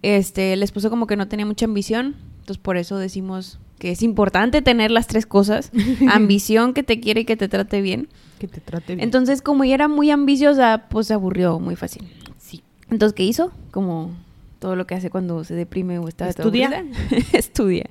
Este, 0.07 0.53
el 0.53 0.62
esposo 0.62 0.88
como 0.88 1.09
que 1.09 1.16
no 1.16 1.27
tenía 1.27 1.45
mucha 1.47 1.64
ambición, 1.64 2.14
entonces 2.38 2.59
por 2.59 2.77
eso 2.77 2.97
decimos 2.97 3.59
que 3.81 3.90
es 3.90 4.05
importante 4.05 4.62
tener 4.62 4.92
las 4.92 5.09
tres 5.09 5.27
cosas, 5.27 5.73
ambición 6.09 6.75
que 6.75 6.85
te 6.85 7.01
quiere 7.01 7.23
y 7.23 7.25
que 7.25 7.37
te 7.37 7.49
trate 7.49 7.81
bien. 7.81 8.09
Que 8.38 8.47
te 8.47 8.61
trate 8.61 8.95
bien. 8.95 9.05
Entonces, 9.05 9.42
como 9.42 9.64
ella 9.64 9.75
era 9.75 9.88
muy 9.88 10.12
ambiciosa, 10.12 10.87
pues 10.90 11.09
se 11.09 11.14
aburrió 11.14 11.59
muy 11.59 11.75
fácil. 11.75 12.09
sí. 12.38 12.62
Entonces, 12.88 13.14
¿qué 13.14 13.25
hizo? 13.25 13.51
Como 13.73 14.12
todo 14.61 14.77
lo 14.77 14.87
que 14.87 14.95
hace 14.95 15.11
cuando 15.11 15.42
se 15.42 15.55
deprime 15.55 15.99
o 15.99 16.07
está 16.07 16.29
Estudia. 16.29 16.85
Estudia. 17.33 17.90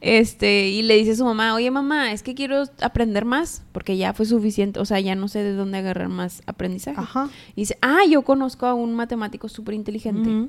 Este, 0.00 0.68
y 0.70 0.80
le 0.80 0.96
dice 0.96 1.10
a 1.12 1.16
su 1.16 1.26
mamá, 1.26 1.54
oye 1.54 1.70
mamá, 1.70 2.12
es 2.12 2.22
que 2.22 2.34
quiero 2.34 2.64
aprender 2.80 3.26
más, 3.26 3.64
porque 3.72 3.98
ya 3.98 4.14
fue 4.14 4.24
suficiente, 4.24 4.80
o 4.80 4.86
sea, 4.86 4.98
ya 4.98 5.14
no 5.14 5.28
sé 5.28 5.42
de 5.42 5.52
dónde 5.52 5.76
agarrar 5.76 6.08
más 6.08 6.42
aprendizaje. 6.46 6.98
Ajá. 6.98 7.28
Y 7.54 7.60
dice, 7.62 7.76
ah, 7.82 8.00
yo 8.08 8.22
conozco 8.22 8.64
a 8.64 8.72
un 8.72 8.94
matemático 8.94 9.50
súper 9.50 9.74
inteligente, 9.74 10.30
Ujú. 10.30 10.48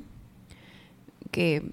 Que, 1.32 1.64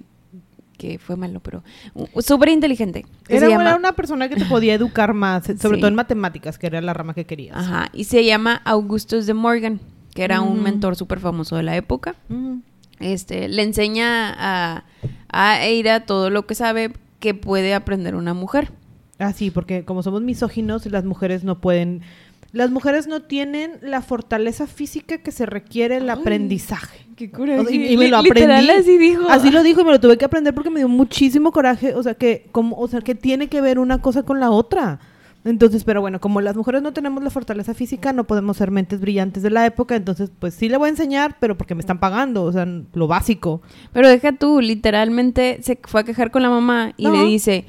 que 0.78 0.98
fue 0.98 1.15
malo, 1.17 1.39
pero 1.41 1.63
uh, 1.93 2.22
súper 2.22 2.50
inteligente. 2.50 3.06
Era, 3.28 3.48
llama- 3.48 3.76
una 3.76 3.91
persona 3.91 4.28
que 4.30 4.36
te 4.38 4.45
podía 4.45 4.74
educar 4.74 5.13
más, 5.13 5.43
sobre 5.45 5.58
Sí. 5.76 5.82
todo 5.82 5.88
en 5.89 5.95
matemáticas, 5.95 6.58
que 6.58 6.65
era 6.67 6.82
la 6.82 6.93
rama 6.95 7.13
que 7.13 7.26
querías. 7.26 7.56
Ajá, 7.58 7.89
y 7.93 8.06
se 8.06 8.26
llama 8.26 8.62
Augustus 8.65 9.28
de 9.28 9.36
Morgan, 9.36 9.80
que 10.15 10.24
era 10.24 10.41
un 10.41 10.54
Ujú. 10.54 10.62
mentor 10.62 10.95
súper 10.95 11.19
famoso 11.19 11.56
de 11.58 11.63
la 11.63 11.76
época. 11.76 12.15
Ujú. 12.30 12.62
Este, 13.00 13.48
le 13.48 13.62
enseña 13.62 14.34
a, 14.38 14.84
a 15.32 15.63
Eira 15.65 16.06
todo 16.06 16.30
lo 16.30 16.48
que 16.48 16.56
sabe 16.56 16.91
que 17.19 17.34
puede 17.34 17.74
aprender 17.74 18.15
una 18.15 18.34
mujer. 18.34 18.72
Ah, 19.19 19.34
sí, 19.34 19.52
porque 19.52 19.84
como 19.86 20.02
somos 20.02 20.22
misóginos, 20.22 20.86
las 20.86 21.04
mujeres 21.04 21.43
no 21.43 21.60
pueden... 21.60 22.02
Las 22.51 22.71
mujeres 22.71 23.07
no 23.07 23.21
tienen 23.21 23.73
la 23.81 24.01
fortaleza 24.01 24.65
física 24.65 25.19
que 25.19 25.31
se 25.31 25.45
requiere 25.45 25.97
el 25.97 26.09
Ay. 26.09 26.17
aprendizaje. 26.19 27.05
Qué 27.15 27.29
sea, 27.29 27.63
y, 27.69 27.93
y 27.93 27.97
me 27.97 28.07
lo 28.07 28.21
Literal, 28.21 28.51
aprendí. 28.62 28.71
así 28.81 28.97
dijo. 28.97 29.29
Así 29.29 29.51
lo 29.51 29.62
dijo 29.62 29.81
y 29.81 29.83
me 29.83 29.91
lo 29.91 29.99
tuve 29.99 30.17
que 30.17 30.25
aprender 30.25 30.53
porque 30.53 30.69
me 30.69 30.79
dio 30.79 30.88
muchísimo 30.88 31.51
coraje. 31.51 31.93
O 31.93 32.01
sea, 32.01 32.13
que, 32.15 32.47
como, 32.51 32.77
o 32.77 32.88
sea, 32.88 33.01
que 33.01 33.13
tiene 33.13 33.47
que 33.49 33.62
ver 33.62 33.77
una 33.77 34.01
cosa 34.01 34.23
con 34.23 34.39
la 34.39 34.49
otra. 34.51 34.99
Entonces, 35.45 35.83
pero 35.83 36.01
bueno, 36.01 36.19
como 36.19 36.41
las 36.41 36.55
mujeres 36.55 36.81
no 36.81 36.91
tenemos 36.91 37.23
la 37.23 37.29
fortaleza 37.29 37.73
física, 37.73 38.12
no 38.13 38.25
podemos 38.25 38.57
ser 38.57 38.71
mentes 38.71 38.99
brillantes 38.99 39.43
de 39.43 39.49
la 39.49 39.65
época. 39.65 39.95
Entonces, 39.95 40.31
pues 40.39 40.53
sí 40.53 40.69
le 40.69 40.77
voy 40.77 40.88
a 40.88 40.91
enseñar, 40.91 41.38
pero 41.39 41.57
porque 41.57 41.75
me 41.75 41.81
están 41.81 41.99
pagando. 41.99 42.43
O 42.43 42.51
sea, 42.51 42.65
lo 42.93 43.07
básico. 43.07 43.62
Pero 43.93 44.07
deja 44.09 44.31
tú, 44.33 44.59
literalmente 44.62 45.59
se 45.62 45.77
fue 45.83 46.01
a 46.01 46.03
quejar 46.03 46.31
con 46.31 46.41
la 46.41 46.49
mamá 46.49 46.93
y 46.97 47.03
No. 47.05 47.12
le 47.13 47.23
dice, 47.25 47.65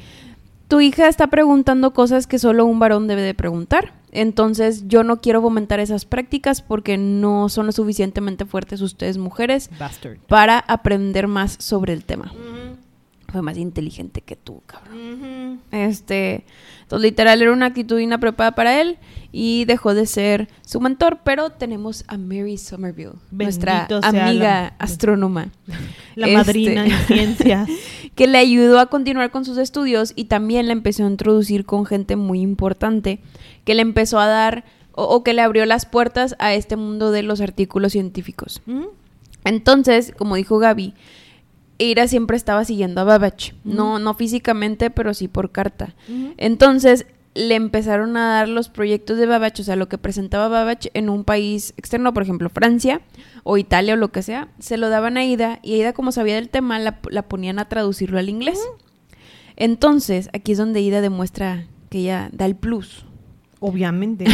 tu 0.68 0.80
hija 0.80 1.06
está 1.08 1.26
preguntando 1.26 1.92
cosas 1.92 2.26
que 2.26 2.38
solo 2.38 2.64
un 2.66 2.78
varón 2.78 3.06
debe 3.08 3.22
de 3.22 3.34
preguntar. 3.34 3.92
Entonces 4.12 4.88
yo 4.88 5.02
no 5.04 5.20
quiero 5.20 5.40
fomentar 5.40 5.80
esas 5.80 6.04
prácticas 6.04 6.62
porque 6.62 6.98
no 6.98 7.48
son 7.48 7.66
lo 7.66 7.72
suficientemente 7.72 8.44
fuertes 8.44 8.80
ustedes 8.80 9.18
mujeres 9.18 9.70
Bastard. 9.78 10.18
para 10.26 10.58
aprender 10.58 11.26
más 11.28 11.56
sobre 11.60 11.92
el 11.92 12.04
tema. 12.04 12.32
Fue 13.28 13.42
más 13.42 13.56
inteligente 13.58 14.22
que 14.22 14.34
tú, 14.34 14.60
cabrón. 14.66 15.60
Este, 15.70 16.44
entonces 16.82 17.02
literal 17.10 17.40
era 17.40 17.52
una 17.52 17.66
actitud 17.66 18.00
inapropiada 18.00 18.56
para 18.56 18.80
él 18.80 18.98
y 19.30 19.64
dejó 19.66 19.94
de 19.94 20.06
ser 20.06 20.48
su 20.66 20.80
mentor, 20.80 21.20
pero 21.22 21.50
tenemos 21.50 22.02
a 22.08 22.18
Mary 22.18 22.58
Somerville, 22.58 23.12
nuestra 23.30 23.86
Bendito 23.88 24.00
amiga 24.04 24.40
la- 24.40 24.74
astrónoma, 24.80 25.52
La 26.16 26.26
Este- 26.26 26.36
madrina 26.36 26.86
en 26.86 26.92
ciencias. 27.06 27.68
que 28.16 28.26
le 28.26 28.38
ayudó 28.38 28.80
a 28.80 28.86
continuar 28.86 29.30
con 29.30 29.44
sus 29.44 29.58
estudios 29.58 30.12
y 30.16 30.24
también 30.24 30.66
le 30.66 30.72
empezó 30.72 31.04
a 31.04 31.08
introducir 31.08 31.64
con 31.64 31.86
gente 31.86 32.16
muy 32.16 32.40
importante, 32.40 33.20
que 33.70 33.76
le 33.76 33.82
empezó 33.82 34.18
a 34.18 34.26
dar 34.26 34.64
o, 34.90 35.04
o 35.04 35.22
que 35.22 35.32
le 35.32 35.42
abrió 35.42 35.64
las 35.64 35.86
puertas 35.86 36.34
a 36.40 36.54
este 36.54 36.74
mundo 36.74 37.12
de 37.12 37.22
los 37.22 37.40
artículos 37.40 37.92
científicos. 37.92 38.62
¿Mm? 38.66 38.86
Entonces, 39.44 40.12
como 40.18 40.34
dijo 40.34 40.58
Gaby, 40.58 40.92
Ira 41.78 42.08
siempre 42.08 42.36
estaba 42.36 42.64
siguiendo 42.64 43.00
a 43.00 43.04
Babbage. 43.04 43.54
No, 43.62 44.00
no 44.00 44.14
físicamente, 44.14 44.90
pero 44.90 45.14
sí 45.14 45.28
por 45.28 45.52
carta. 45.52 45.94
Entonces, 46.36 47.06
le 47.34 47.54
empezaron 47.54 48.16
a 48.16 48.30
dar 48.30 48.48
los 48.48 48.70
proyectos 48.70 49.18
de 49.18 49.26
Babbage, 49.26 49.62
o 49.62 49.64
sea, 49.64 49.76
lo 49.76 49.88
que 49.88 49.98
presentaba 49.98 50.48
Babbage 50.48 50.90
en 50.94 51.08
un 51.08 51.22
país 51.22 51.72
externo, 51.76 52.12
por 52.12 52.24
ejemplo, 52.24 52.48
Francia 52.48 53.02
o 53.44 53.56
Italia 53.56 53.94
o 53.94 53.98
lo 53.98 54.10
que 54.10 54.22
sea, 54.22 54.48
se 54.58 54.78
lo 54.78 54.88
daban 54.88 55.16
a 55.16 55.24
Ida 55.24 55.60
y 55.62 55.76
Ida, 55.76 55.92
como 55.92 56.10
sabía 56.10 56.34
del 56.34 56.48
tema, 56.48 56.80
la, 56.80 56.98
la 57.08 57.22
ponían 57.22 57.60
a 57.60 57.68
traducirlo 57.68 58.18
al 58.18 58.28
inglés. 58.28 58.58
Entonces, 59.54 60.28
aquí 60.32 60.50
es 60.50 60.58
donde 60.58 60.80
Ida 60.80 61.00
demuestra 61.00 61.68
que 61.88 61.98
ella 61.98 62.30
da 62.32 62.46
el 62.46 62.56
plus. 62.56 63.04
Obviamente. 63.60 64.24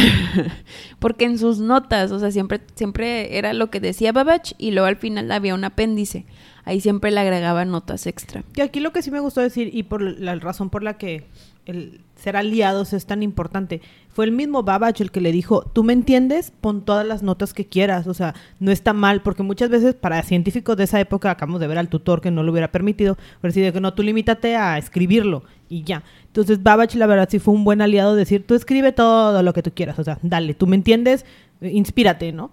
Porque 0.99 1.25
en 1.25 1.37
sus 1.37 1.59
notas, 1.59 2.11
o 2.11 2.19
sea, 2.19 2.31
siempre, 2.31 2.61
siempre 2.75 3.37
era 3.37 3.53
lo 3.53 3.69
que 3.69 3.79
decía 3.79 4.13
Babbage 4.13 4.55
y 4.57 4.71
luego 4.71 4.87
al 4.87 4.95
final 4.95 5.31
había 5.31 5.53
un 5.53 5.65
apéndice. 5.65 6.25
Ahí 6.63 6.81
siempre 6.81 7.11
le 7.11 7.19
agregaba 7.19 7.65
notas 7.65 8.07
extra. 8.07 8.43
Que 8.53 8.61
aquí 8.61 8.79
lo 8.79 8.91
que 8.91 9.01
sí 9.01 9.11
me 9.11 9.19
gustó 9.19 9.41
decir, 9.41 9.69
y 9.73 9.83
por 9.83 10.01
la 10.01 10.35
razón 10.35 10.69
por 10.69 10.83
la 10.83 10.97
que 10.97 11.25
el 11.65 12.01
ser 12.17 12.35
aliados 12.35 12.93
es 12.93 13.05
tan 13.05 13.23
importante, 13.23 13.81
fue 14.09 14.25
el 14.25 14.31
mismo 14.31 14.63
Babbage 14.63 15.03
el 15.03 15.11
que 15.11 15.21
le 15.21 15.31
dijo, 15.31 15.61
tú 15.61 15.83
me 15.83 15.93
entiendes, 15.93 16.51
pon 16.59 16.83
todas 16.83 17.05
las 17.05 17.21
notas 17.21 17.53
que 17.53 17.65
quieras, 17.65 18.07
o 18.07 18.13
sea, 18.13 18.33
no 18.59 18.71
está 18.71 18.93
mal, 18.93 19.21
porque 19.21 19.43
muchas 19.43 19.69
veces 19.69 19.93
para 19.93 20.23
científicos 20.23 20.75
de 20.75 20.85
esa 20.85 20.99
época 20.99 21.29
acabamos 21.29 21.61
de 21.61 21.67
ver 21.67 21.77
al 21.77 21.89
tutor 21.89 22.19
que 22.19 22.31
no 22.31 22.41
lo 22.41 22.51
hubiera 22.51 22.71
permitido, 22.71 23.17
pero 23.41 23.53
sí 23.53 23.61
de 23.61 23.71
que 23.71 23.79
no, 23.79 23.93
tú 23.93 24.01
limítate 24.01 24.55
a 24.55 24.77
escribirlo 24.77 25.43
y 25.69 25.83
ya. 25.83 26.03
Entonces 26.25 26.63
Babbage 26.63 26.97
la 26.97 27.05
verdad 27.05 27.29
sí 27.29 27.39
fue 27.39 27.53
un 27.53 27.63
buen 27.63 27.81
aliado 27.81 28.15
decir, 28.15 28.45
tú 28.45 28.55
escribe 28.55 28.91
todo 28.91 29.43
lo 29.43 29.53
que 29.53 29.61
tú 29.61 29.71
quieras, 29.71 29.99
o 29.99 30.03
sea, 30.03 30.17
dale, 30.23 30.53
tú 30.55 30.65
me 30.65 30.75
entiendes, 30.75 31.25
eh, 31.61 31.69
inspírate, 31.71 32.31
¿no? 32.31 32.49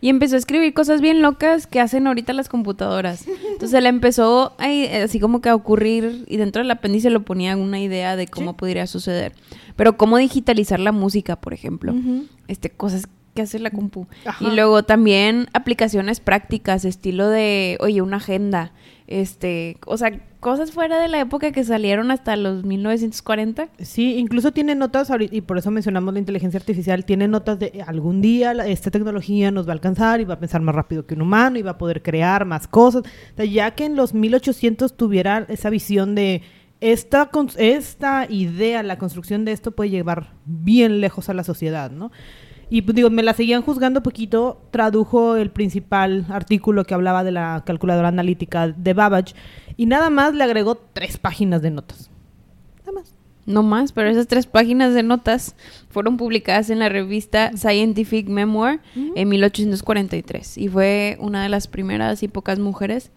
Y 0.00 0.08
empezó 0.08 0.34
a 0.34 0.38
escribir 0.38 0.74
cosas 0.74 1.00
bien 1.00 1.22
locas 1.22 1.68
que 1.68 1.78
hacen 1.78 2.08
ahorita 2.08 2.32
las 2.32 2.48
computadoras. 2.48 3.24
Entonces 3.62 3.80
le 3.80 3.88
empezó 3.90 4.54
ahí, 4.58 4.86
así 4.88 5.20
como 5.20 5.40
que 5.40 5.48
a 5.48 5.54
ocurrir 5.54 6.24
y 6.26 6.36
dentro 6.36 6.62
del 6.62 6.70
apéndice 6.72 7.10
lo 7.10 7.22
ponía 7.22 7.56
una 7.56 7.78
idea 7.78 8.16
de 8.16 8.26
cómo 8.26 8.50
Sí. 8.50 8.56
podría 8.58 8.88
suceder. 8.88 9.34
Pero 9.76 9.96
cómo 9.96 10.16
digitalizar 10.18 10.80
la 10.80 10.90
música, 10.90 11.36
por 11.40 11.54
ejemplo. 11.54 11.94
Este 12.48 12.70
Cosas 12.70 13.04
que 13.34 13.42
hace 13.42 13.58
la 13.58 13.70
compu. 13.70 14.06
Ajá. 14.24 14.44
Y 14.44 14.54
luego 14.54 14.82
también 14.82 15.48
aplicaciones 15.52 16.20
prácticas, 16.20 16.84
estilo 16.84 17.28
de, 17.28 17.76
oye, 17.80 18.02
una 18.02 18.18
agenda. 18.18 18.72
Este, 19.06 19.76
o 19.86 19.96
sea, 19.98 20.10
cosas 20.40 20.72
fuera 20.72 20.98
de 20.98 21.06
la 21.08 21.20
época 21.20 21.52
que 21.52 21.64
salieron 21.64 22.10
hasta 22.10 22.34
los 22.36 22.64
1940. 22.64 23.68
Sí, 23.78 24.16
incluso 24.16 24.52
tiene 24.52 24.74
notas, 24.74 25.10
y 25.30 25.40
por 25.42 25.58
eso 25.58 25.70
mencionamos 25.70 26.14
la 26.14 26.20
inteligencia 26.20 26.58
artificial, 26.58 27.04
tiene 27.04 27.28
notas 27.28 27.58
de 27.58 27.84
algún 27.86 28.22
día 28.22 28.52
esta 28.66 28.90
tecnología 28.90 29.50
nos 29.50 29.66
va 29.66 29.72
a 29.72 29.74
alcanzar 29.74 30.20
y 30.20 30.24
va 30.24 30.34
a 30.34 30.38
pensar 30.38 30.62
más 30.62 30.74
rápido 30.74 31.06
que 31.06 31.14
un 31.14 31.22
humano 31.22 31.58
y 31.58 31.62
va 31.62 31.72
a 31.72 31.78
poder 31.78 32.02
crear 32.02 32.44
más 32.44 32.66
cosas. 32.66 33.02
O 33.02 33.36
sea, 33.36 33.44
ya 33.44 33.72
que 33.72 33.84
en 33.84 33.96
los 33.96 34.14
1800 34.14 34.96
tuviera 34.96 35.44
esa 35.48 35.68
visión 35.68 36.14
de 36.14 36.42
esta, 36.80 37.30
esta 37.58 38.26
idea, 38.28 38.82
la 38.82 38.98
construcción 38.98 39.44
de 39.44 39.52
esto 39.52 39.70
puede 39.70 39.90
llevar 39.90 40.32
bien 40.44 41.00
lejos 41.00 41.28
a 41.28 41.34
la 41.34 41.44
sociedad, 41.44 41.90
¿no? 41.90 42.10
Y 42.74 42.80
pues 42.82 42.94
digo, 42.96 43.10
me 43.10 43.22
la 43.22 43.34
seguían 43.34 43.60
juzgando 43.60 44.02
poquito, 44.02 44.58
tradujo 44.70 45.36
el 45.36 45.50
principal 45.50 46.24
artículo 46.30 46.84
que 46.84 46.94
hablaba 46.94 47.22
de 47.22 47.30
la 47.30 47.62
calculadora 47.66 48.08
analítica 48.08 48.68
de 48.68 48.94
Babbage 48.94 49.34
y 49.76 49.84
nada 49.84 50.08
más 50.08 50.32
le 50.34 50.42
agregó 50.42 50.76
tres 50.94 51.18
páginas 51.18 51.60
de 51.60 51.70
notas. 51.70 52.08
Nada 52.80 52.92
más. 52.92 53.14
No 53.44 53.62
más, 53.62 53.92
pero 53.92 54.08
esas 54.08 54.26
tres 54.26 54.46
páginas 54.46 54.94
de 54.94 55.02
notas 55.02 55.54
fueron 55.90 56.16
publicadas 56.16 56.70
en 56.70 56.78
la 56.78 56.88
revista 56.88 57.50
Scientific 57.56 58.28
Memoir 58.28 58.80
en 58.94 59.28
1843 59.28 60.56
y 60.58 60.68
fue 60.68 61.18
una 61.20 61.42
de 61.42 61.48
las 61.50 61.66
primeras 61.66 62.22
y 62.22 62.28
pocas 62.28 62.58
mujeres 62.58 63.10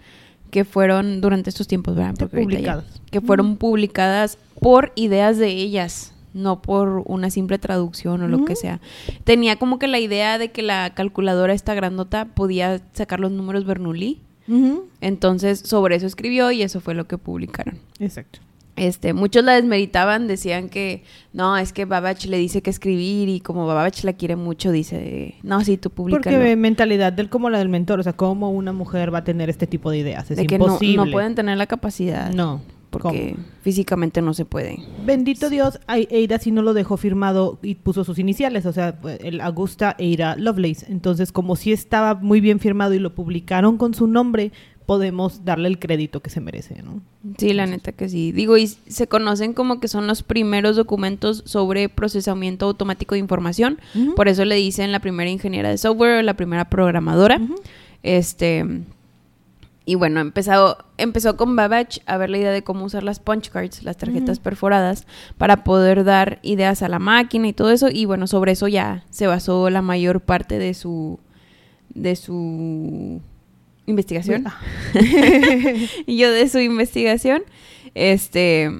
que 0.52 0.66
fueron 0.66 1.22
durante 1.22 1.50
estos 1.50 1.68
tiempos, 1.68 1.96
¿verdad? 1.96 2.16
Porque 2.18 2.38
ahorita 2.42 2.60
ya- 2.60 2.74
Publicadas. 2.76 3.02
que 3.12 3.22
fueron 3.22 3.56
publicadas 3.58 4.38
por 4.60 4.92
ideas 4.96 5.38
de 5.38 5.48
ellas, 5.50 6.12
no 6.36 6.62
por 6.62 7.02
una 7.06 7.32
simple 7.32 7.58
traducción 7.58 8.22
o 8.22 8.28
lo 8.28 8.46
que 8.46 8.56
sea. 8.56 8.82
Tenía 9.24 9.56
como 9.56 9.80
que 9.80 9.88
la 9.88 10.00
idea 10.00 10.38
de 10.38 10.52
que 10.52 10.62
la 10.62 10.94
calculadora 10.94 11.54
esta 11.54 11.74
grandota 11.74 12.26
podía 12.26 12.82
sacar 12.94 13.20
los 13.20 13.32
números 13.32 13.66
Bernoulli, 13.66 14.22
entonces 15.02 15.60
sobre 15.60 15.96
eso 15.96 16.06
escribió 16.06 16.52
y 16.52 16.62
eso 16.62 16.82
fue 16.82 16.94
lo 16.94 17.08
que 17.08 17.18
publicaron. 17.18 17.80
Exacto. 18.00 18.40
Este, 18.76 19.14
muchos 19.14 19.46
la 19.46 19.54
desmeritaban, 19.54 20.28
decían 20.28 20.68
que 20.68 21.04
no, 21.32 21.56
es 21.56 21.72
que 21.72 21.86
Babbage 21.86 22.28
le 22.28 22.38
dice 22.38 22.62
que 22.62 22.70
escribir 22.70 23.30
y 23.30 23.40
como 23.40 23.66
Babbage 23.66 24.04
la 24.04 24.12
quiere 24.12 24.36
mucho, 24.36 24.70
dice, 24.70 25.36
no, 25.44 25.64
sí, 25.64 25.78
tú 25.78 25.90
públicalo. 25.90 26.38
Porque 26.38 26.56
mentalidad 26.58 27.14
del 27.14 27.30
como 27.30 27.50
la 27.50 27.60
del 27.60 27.70
mentor, 27.70 28.02
o 28.02 28.04
sea, 28.04 28.12
cómo 28.12 28.52
una 28.52 28.74
mujer 28.74 29.14
va 29.14 29.20
a 29.20 29.24
tener 29.24 29.50
este 29.50 29.66
tipo 29.66 29.92
de 29.92 30.00
ideas, 30.00 30.30
es 30.30 30.36
de 30.36 30.46
que 30.46 30.58
no, 30.58 30.66
imposible. 30.66 31.06
no 31.06 31.12
pueden 31.12 31.36
tener 31.36 31.58
la 31.58 31.68
capacidad. 31.68 32.34
No, 32.34 32.60
Porque 33.00 33.34
¿cómo? 33.36 33.48
físicamente 33.62 34.22
no 34.22 34.34
se 34.34 34.46
puede. 34.46 34.80
Bendito 35.06 35.50
Dios, 35.50 35.80
Eira 35.88 36.40
sí 36.40 36.52
no 36.52 36.62
lo 36.62 36.74
dejó 36.74 36.98
firmado 36.98 37.60
y 37.62 37.76
puso 37.76 38.04
sus 38.04 38.20
iniciales, 38.20 38.66
o 38.66 38.74
sea, 38.74 38.98
el 39.20 39.42
Augusta 39.42 39.96
Eira 39.98 40.36
Lovelace. 40.36 40.86
Entonces, 40.90 41.32
como 41.32 41.56
sí 41.56 41.72
estaba 41.72 42.16
muy 42.16 42.42
bien 42.42 42.60
firmado 42.60 42.94
y 42.94 43.00
lo 43.00 43.14
publicaron 43.14 43.78
con 43.78 43.94
su 43.94 44.08
nombre, 44.08 44.52
podemos 44.86 45.44
darle 45.44 45.68
el 45.68 45.80
crédito 45.80 46.22
que 46.22 46.30
se 46.30 46.42
merece, 46.42 46.82
¿no? 46.84 47.02
Sí, 47.38 47.54
la 47.54 47.66
neta 47.66 47.92
que 47.92 48.08
sí. 48.08 48.32
Digo, 48.32 48.58
y 48.58 48.68
se 48.68 49.08
conocen 49.08 49.54
como 49.54 49.80
que 49.80 49.88
son 49.88 50.08
los 50.08 50.24
primeros 50.24 50.76
documentos 50.76 51.44
sobre 51.46 51.90
procesamiento 51.90 52.68
automático 52.68 53.16
de 53.16 53.20
información. 53.20 53.80
Por 54.16 54.28
eso 54.28 54.46
le 54.46 54.56
dicen 54.56 54.92
la 54.92 55.00
primera 55.00 55.30
ingeniera 55.30 55.70
de 55.70 55.78
software, 55.78 56.24
la 56.24 56.36
primera 56.36 56.70
programadora. 56.70 57.42
Este. 58.04 58.66
Y 59.88 59.96
bueno, 59.96 60.20
empezado, 60.20 60.80
empezó 60.98 61.38
con 61.38 61.56
Babbage 61.56 62.02
a 62.08 62.18
ver 62.18 62.32
la 62.32 62.40
idea 62.40 62.52
de 62.52 62.64
cómo 62.64 62.86
usar 62.86 63.04
las 63.04 63.20
punch 63.20 63.50
cards, 63.50 63.84
las 63.84 63.98
tarjetas 63.98 64.40
perforadas, 64.40 65.06
para 65.38 65.64
poder 65.64 66.04
dar 66.04 66.40
ideas 66.42 66.82
a 66.82 66.90
la 66.90 66.98
máquina 66.98 67.48
y 67.48 67.54
todo 67.54 67.70
eso. 67.70 67.90
Y 67.92 68.06
bueno, 68.06 68.26
sobre 68.26 68.54
eso 68.54 68.68
ya 68.68 69.06
se 69.12 69.28
basó 69.28 69.70
la 69.70 69.84
mayor 69.84 70.22
parte 70.22 70.58
de 70.58 70.74
su. 70.74 71.20
de 71.94 72.16
su 72.16 73.22
investigación. 73.86 74.46
Y 76.08 76.18
yo 76.18 76.32
de 76.32 76.50
su 76.50 76.60
investigación. 76.60 77.44
Este. 77.94 78.72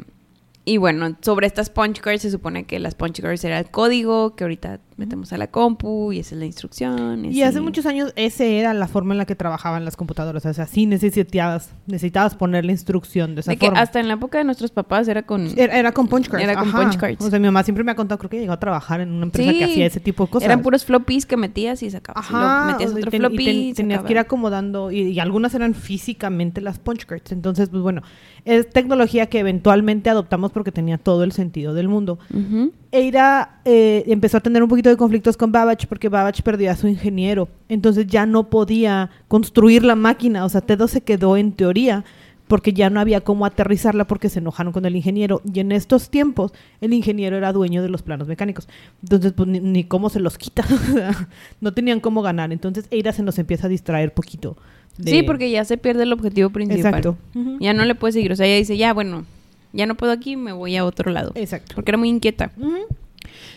Y 0.68 0.78
bueno, 0.78 1.16
sobre 1.22 1.46
estas 1.46 1.70
punch 1.70 2.02
cards 2.02 2.24
se 2.24 2.32
supone 2.32 2.64
que 2.64 2.80
las 2.80 2.96
punch 2.96 3.22
cards 3.22 3.44
era 3.44 3.60
el 3.60 3.70
código 3.70 4.36
que 4.36 4.44
ahorita 4.44 4.80
metemos 4.98 5.34
a 5.34 5.38
la 5.38 5.48
compu 5.48 6.14
y 6.14 6.20
esa 6.20 6.36
es 6.36 6.40
la 6.40 6.46
instrucción. 6.46 7.26
Y 7.26 7.42
hace 7.44 7.60
muchos 7.60 7.86
años 7.86 8.14
ese 8.16 8.60
era 8.60 8.74
la 8.74 8.88
forma 8.88 9.14
en 9.14 9.18
la 9.18 9.26
que 9.26 9.36
trabajaban 9.36 9.84
las 9.84 9.98
computadoras. 9.98 10.46
O 10.46 10.54
sea, 10.54 10.68
sí 10.68 10.86
necesitabas, 10.86 11.72
necesitabas 11.86 12.36
poner 12.36 12.64
la 12.66 12.72
instrucción 12.72 13.36
de 13.36 13.42
esa 13.42 13.52
De 13.52 13.58
que 13.58 13.66
forma. 13.68 13.82
hasta 13.82 14.00
en 14.00 14.08
la 14.08 14.14
época 14.14 14.38
de 14.38 14.46
nuestros 14.46 14.72
papás 14.72 15.08
era 15.08 15.24
con... 15.24 15.48
Era, 15.58 15.78
era 15.78 15.92
con 15.92 16.08
punch 16.08 16.30
cards. 16.30 16.44
Era 16.44 16.56
con 16.56 16.70
ajá. 16.70 16.82
punch 16.82 16.98
cards. 16.98 17.26
O 17.26 17.30
sea, 17.30 17.40
mi 17.40 17.46
mamá 17.46 17.64
siempre 17.64 17.84
me 17.84 17.92
ha 17.92 17.96
contado, 17.96 18.18
creo 18.20 18.30
que 18.30 18.40
llegó 18.40 18.54
a 18.54 18.60
trabajar 18.60 19.02
en 19.02 19.12
una 19.12 19.24
empresa 19.26 19.52
Sí. 19.52 19.58
que 19.60 19.66
hacía 19.66 19.86
ese 19.86 20.00
tipo 20.00 20.26
de 20.26 20.30
cosas. 20.32 20.46
Eran 20.46 20.62
puros 20.62 20.86
floppies 20.86 21.26
que 21.26 21.36
metías 21.38 21.84
y 21.84 21.90
sacabas. 21.90 22.26
Y 22.30 22.34
Ajá, 22.34 22.72
metías 22.72 22.92
o 22.92 22.94
sea, 22.94 23.00
y 23.00 23.02
otro 23.02 23.12
ten- 23.12 23.22
y 23.22 23.26
floppy 23.28 23.46
ten- 23.46 23.56
y 23.58 23.74
tenías 23.74 24.04
que 24.04 24.14
ir 24.14 24.20
acomodando 24.20 24.92
y, 24.92 25.02
y 25.02 25.20
algunas 25.20 25.54
eran 25.56 25.74
físicamente 25.74 26.62
las 26.62 26.80
punch 26.80 27.06
cards. 27.06 27.32
Entonces, 27.32 27.70
pues 27.70 27.82
bueno, 27.84 28.02
es 28.46 28.70
tecnología 28.70 29.26
que 29.28 29.40
eventualmente 29.40 30.10
adoptamos 30.10 30.52
porque 30.52 30.72
tenía 30.72 30.98
todo 30.98 31.24
el 31.24 31.32
sentido 31.34 31.74
del 31.74 31.88
mundo. 31.90 32.18
Ujú. 32.34 32.72
Eira 32.92 33.60
eh, 33.66 34.04
empezó 34.08 34.38
a 34.38 34.40
tener 34.40 34.64
un 34.64 34.70
poquito 34.70 34.85
de 34.90 34.98
conflictos 34.98 35.38
con 35.38 35.52
Babbage 35.52 35.88
porque 35.88 36.10
Babbage 36.10 36.42
perdió 36.44 36.72
a 36.72 36.76
su 36.76 36.88
ingeniero. 36.88 37.48
Entonces 37.70 38.08
ya 38.08 38.26
no 38.26 38.50
podía 38.50 39.10
construir 39.28 39.84
la 39.84 39.96
máquina. 39.96 40.46
O 40.46 40.50
sea, 40.50 40.62
Tedo 40.62 40.88
se 40.88 41.02
quedó 41.02 41.38
en 41.38 41.52
teoría 41.54 42.04
porque 42.48 42.74
ya 42.74 42.92
no 42.92 43.00
había 43.00 43.22
cómo 43.22 43.46
aterrizarla 43.48 44.06
porque 44.06 44.30
se 44.30 44.38
enojaron 44.40 44.72
con 44.72 44.86
el 44.86 44.96
ingeniero. 44.96 45.42
Y 45.52 45.60
en 45.62 45.72
estos 45.72 46.10
tiempos 46.10 46.52
el 46.80 46.94
ingeniero 46.94 47.36
era 47.38 47.52
dueño 47.52 47.82
de 47.82 47.90
los 47.90 48.04
planos 48.04 48.28
mecánicos. 48.28 48.68
Entonces, 49.02 49.34
pues 49.34 49.50
ni, 49.50 49.60
ni 49.60 49.84
cómo 49.84 50.10
se 50.10 50.20
los 50.20 50.38
quita. 50.38 50.64
No 51.62 51.74
tenían 51.74 52.00
cómo 52.00 52.22
ganar. 52.22 52.52
Entonces 52.54 52.86
Eira 52.92 53.14
se 53.14 53.24
nos 53.24 53.40
empieza 53.40 53.66
a 53.68 53.70
distraer 53.70 54.14
poquito. 54.14 54.58
de- 54.98 55.12
Sí, 55.12 55.24
porque 55.24 55.50
ya 55.50 55.66
se 55.66 55.78
pierde 55.78 56.04
el 56.04 56.14
objetivo 56.14 56.50
principal. 56.52 56.80
Exacto. 56.96 57.18
Ya 57.60 57.74
no 57.74 57.84
le 57.86 57.96
puede 57.96 58.14
seguir. 58.14 58.32
O 58.32 58.36
sea, 58.36 58.46
ella 58.46 58.58
dice, 58.58 58.78
ya, 58.78 58.94
bueno, 58.94 59.26
ya 59.74 59.86
no 59.88 59.96
puedo 59.96 60.12
aquí, 60.12 60.36
me 60.36 60.54
voy 60.54 60.76
a 60.78 60.86
otro 60.86 61.12
lado. 61.12 61.32
Exacto. 61.36 61.74
Porque 61.76 61.92
era 61.92 61.98
muy 61.98 62.10
inquieta. 62.10 62.52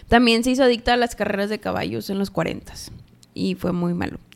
También 0.08 0.42
se 0.44 0.50
hizo 0.50 0.62
adicta 0.64 0.94
a 0.94 0.96
las 0.96 1.14
carreras 1.14 1.50
de 1.50 1.58
caballos 1.58 2.10
en 2.10 2.18
los 2.18 2.30
40 2.30 2.72
y 3.34 3.54
fue 3.54 3.72
muy 3.72 3.94
malo. 3.94 4.18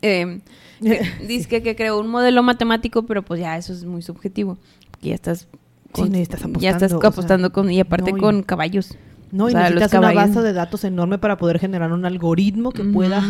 Eh, 0.85 0.99
dice 1.25 1.47
que, 1.47 1.63
que 1.63 1.77
creó 1.77 1.97
un 1.97 2.09
modelo 2.09 2.43
matemático, 2.43 3.03
pero 3.05 3.21
pues 3.23 3.39
ya 3.39 3.57
eso 3.57 3.71
es 3.71 3.85
muy 3.85 4.01
subjetivo. 4.01 4.57
Ya 5.01 5.15
estás 5.15 5.47
Sí, 5.95 6.09
necesitas 6.09 6.41
ya 6.59 6.71
estás 6.71 6.91
apostando, 6.91 6.97
o 6.97 6.99
sea, 7.01 7.09
apostando 7.09 7.51
con 7.53 7.71
y 7.71 7.79
aparte 7.79 8.11
no, 8.11 8.17
y- 8.17 8.19
con 8.19 8.43
caballos. 8.43 8.97
No, 9.31 9.45
O 9.45 9.49
y 9.49 9.51
sea, 9.53 9.61
necesitas 9.69 9.93
una 9.93 10.11
base 10.11 10.41
de 10.41 10.51
datos 10.53 10.83
enorme 10.83 11.17
para 11.19 11.37
poder 11.37 11.57
generar 11.59 11.91
un 11.93 12.05
algoritmo 12.05 12.71
que 12.71 12.83
pueda 12.83 13.21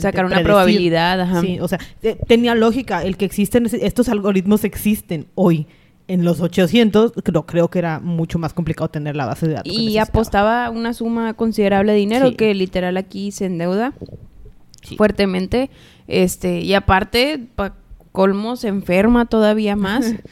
Sacar 0.00 0.24
una 0.24 0.34
predecir. 0.36 0.44
probabilidad, 0.44 1.20
ajá. 1.20 1.40
Sí, 1.42 1.58
o 1.60 1.68
sea, 1.68 1.78
te- 2.00 2.16
tenía 2.16 2.54
lógica. 2.56 3.04
El 3.04 3.16
que 3.16 3.24
existen, 3.24 3.66
estos 3.80 4.08
algoritmos 4.08 4.64
existen 4.64 5.26
hoy. 5.36 5.66
En 6.06 6.24
los 6.24 6.40
800, 6.40 7.12
creo, 7.24 7.46
creo 7.46 7.68
que 7.70 7.78
era 7.78 7.98
mucho 8.00 8.38
más 8.38 8.52
complicado 8.52 8.88
tener 8.88 9.16
la 9.16 9.24
base 9.26 9.48
de 9.48 9.54
datos. 9.54 9.72
Y 9.72 9.96
apostaba 9.98 10.68
una 10.70 10.92
suma 10.92 11.32
considerable 11.34 11.92
de 11.92 11.98
dinero 11.98 12.28
Sí. 12.28 12.34
que 12.34 12.54
literal 12.54 12.96
aquí 12.98 13.30
se 13.32 13.46
endeuda 13.46 13.94
Sí. 14.82 14.96
fuertemente. 14.96 15.70
Este, 16.06 16.60
y 16.60 16.74
aparte, 16.74 17.46
pa 17.56 17.74
colmo, 18.12 18.56
se 18.56 18.68
enferma 18.68 19.24
todavía 19.26 19.76
más. 19.76 20.04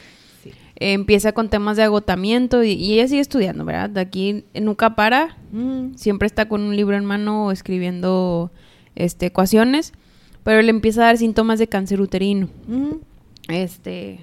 Sí. 0.43 0.49
Eh, 0.75 0.93
empieza 0.93 1.31
con 1.31 1.49
temas 1.49 1.77
de 1.77 1.83
agotamiento 1.83 2.63
y, 2.63 2.71
y 2.73 2.93
ella 2.95 3.07
sigue 3.07 3.21
estudiando, 3.21 3.63
¿verdad? 3.65 3.89
De 3.89 4.01
aquí 4.01 4.43
nunca 4.59 4.95
para, 4.95 5.37
Mm, 5.51 5.95
siempre 5.95 6.25
está 6.25 6.47
con 6.49 6.61
un 6.63 6.75
libro 6.75 6.97
en 6.97 7.05
mano 7.05 7.51
escribiendo 7.51 8.51
este, 8.95 9.27
ecuaciones, 9.27 9.93
pero 10.43 10.61
le 10.61 10.69
empieza 10.71 11.01
a 11.03 11.05
dar 11.05 11.17
síntomas 11.17 11.57
de 11.59 11.67
cáncer 11.67 12.01
uterino. 12.01 12.49
mm. 12.67 12.95
Este, 13.49 14.19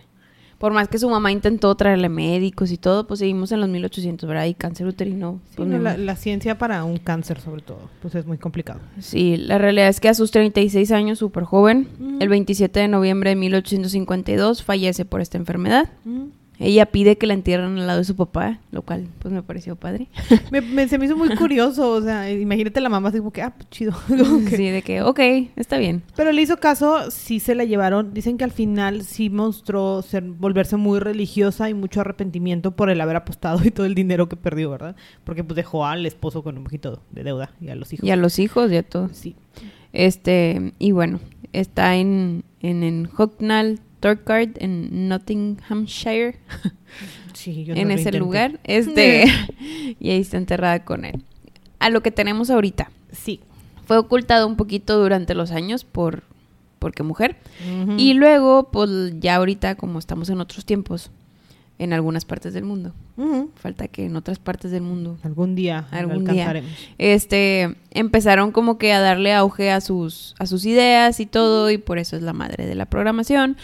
por 0.61 0.75
más 0.75 0.89
que 0.89 0.99
su 0.99 1.09
mamá 1.09 1.33
intentó 1.33 1.75
traerle 1.75 2.11
médicos 2.11 2.71
y 2.71 2.77
todo, 2.77 3.07
pues 3.07 3.21
seguimos 3.21 3.51
en 3.51 3.61
los 3.61 3.69
1800, 3.71 4.29
¿verdad? 4.29 4.45
Y 4.45 4.53
cáncer 4.53 4.87
uterino. 4.87 5.41
Sí, 5.49 5.55
pues, 5.57 5.69
no, 5.71 5.79
la 5.79 6.17
ciencia 6.17 6.59
para 6.59 6.85
un 6.85 6.99
cáncer, 6.99 7.41
sobre 7.41 7.63
todo, 7.63 7.89
pues 8.03 8.15
es 8.15 8.27
muy 8.27 8.37
complicado. 8.37 8.79
Sí, 8.99 9.39
la 9.39 9.57
realidad 9.57 9.89
es 9.89 10.01
que 10.01 10.11
a 10.11 10.15
sus 10.15 10.31
36 10.31 10.93
años, 10.93 11.19
súper 11.19 11.45
joven, 11.45 11.89
Mm. 11.99 12.21
el 12.21 12.29
27 12.29 12.79
de 12.79 12.89
noviembre 12.89 13.31
de 13.31 13.37
1852, 13.37 14.63
fallece 14.63 15.07
por 15.07 15.23
esta 15.23 15.39
enfermedad. 15.39 15.89
Mm. 16.05 16.25
Ella 16.63 16.85
pide 16.87 17.17
que 17.17 17.27
la 17.27 17.33
entierren 17.33 17.79
al 17.79 17.87
lado 17.87 17.99
de 18.01 18.05
su 18.05 18.15
papá, 18.17 18.61
lo 18.71 18.83
cual 18.83 19.09
pues 19.19 19.33
me 19.33 19.43
pareció 19.43 19.77
padre. 19.77 20.09
Me, 20.53 20.61
me- 20.61 20.87
se 20.89 20.99
me 20.99 21.07
hizo 21.07 21.17
muy 21.17 21.35
curioso, 21.35 21.91
o 21.93 22.03
sea, 22.03 22.31
imagínate 22.31 22.81
la 22.83 22.91
mamá 22.91 23.09
así 23.09 23.17
como 23.19 23.33
que, 23.33 23.41
ah, 23.41 23.55
chido. 23.71 23.93
Que- 24.49 24.57
Sí, 24.57 24.69
de 24.69 24.83
que, 24.83 25.01
ok, 25.01 25.19
está 25.57 25.79
bien. 25.79 26.03
Pero 26.17 26.33
le 26.33 26.43
hizo 26.43 26.59
caso, 26.59 27.11
sí 27.11 27.41
se 27.41 27.55
la 27.55 27.65
llevaron. 27.65 28.13
Dicen 28.13 28.37
que 28.37 28.45
al 28.45 28.51
final 28.53 29.05
sí 29.05 29.31
mostró 29.31 30.03
ser, 30.03 30.23
volverse 30.23 30.77
muy 30.77 30.99
religiosa 31.01 31.71
y 31.71 31.75
mucho 31.75 32.03
arrepentimiento 32.03 32.77
por 32.77 32.91
el 32.91 33.01
haber 33.01 33.17
apostado 33.17 33.61
y 33.65 33.71
todo 33.71 33.87
el 33.87 33.95
dinero 33.95 34.29
que 34.29 34.37
perdió, 34.37 34.71
¿verdad? 34.71 34.97
Porque 35.25 35.43
pues 35.43 35.57
dejó 35.57 35.87
al 35.87 36.05
esposo 36.05 36.43
con 36.43 36.59
un 36.59 36.65
poquito 36.65 37.01
de 37.11 37.25
deuda 37.25 37.53
y 37.61 37.71
a 37.71 37.75
los 37.75 37.91
hijos. 37.95 38.07
Y 38.07 38.11
a 38.11 38.17
los 38.17 38.39
hijos 38.39 38.71
y 38.71 38.77
a 38.77 38.83
todo. 38.83 39.09
Sí. 39.13 39.35
Este, 39.93 40.73
y 40.79 40.93
bueno, 40.93 41.21
está 41.53 41.97
en, 41.97 42.45
en, 42.61 42.83
en 42.83 43.09
Hucknall 43.19 43.81
Torkard, 44.01 44.51
en 44.57 45.09
Nottinghamshire, 45.09 46.39
Sí, 47.33 47.65
yo 47.65 47.75
no 47.75 47.81
en 47.81 47.89
lo 47.89 47.95
ese 47.95 48.01
intenté. 48.03 48.19
lugar. 48.19 48.61
Este, 48.65 49.25
y 50.01 50.11
ahí 50.11 50.21
está 50.21 50.37
enterrada 50.37 50.85
con 50.85 51.05
él. 51.05 51.23
A 51.79 51.89
lo 51.91 52.03
que 52.03 52.11
tenemos 52.11 52.51
ahorita. 52.51 52.91
Sí. 53.13 53.41
Fue 53.87 53.97
ocultado 53.99 54.47
un 54.47 54.57
poquito 54.57 54.99
durante 54.99 55.35
los 55.35 55.51
años 55.51 55.85
por 55.85 56.23
porque 56.79 57.03
mujer. 57.03 57.37
Y 57.99 58.15
luego, 58.15 58.71
pues 58.71 58.89
ya 59.21 59.37
ahorita, 59.37 59.75
como 59.75 59.99
estamos 59.99 60.31
en 60.31 60.41
otros 60.41 60.65
tiempos, 60.65 61.11
en 61.79 61.93
algunas 61.93 62.25
partes 62.25 62.55
del 62.55 62.65
mundo. 62.65 62.93
Falta 63.57 63.89
que 63.89 64.07
en 64.07 64.17
otras 64.17 64.39
partes 64.39 64.71
del 64.71 64.81
mundo 64.83 65.19
Algún 65.23 65.55
día 65.55 65.87
lo 65.93 65.99
algún 65.99 66.25
día 66.25 66.49
alcanzaremos. 66.49 66.71
este 66.97 67.75
empezaron 67.91 68.51
como 68.51 68.79
que 68.79 68.95
a 68.95 69.01
darle 69.01 69.35
auge 69.35 69.71
a 69.71 69.83
sus 69.83 70.35
a 70.39 70.47
sus 70.47 70.65
ideas 70.65 71.21
y 71.21 71.27
todo 71.27 71.71
y 71.71 71.77
por 71.77 71.99
eso 71.99 72.17
es 72.17 72.23
la 72.23 72.33
madre 72.33 72.65
de 72.67 72.75
la 72.75 72.87
programación 72.87 73.59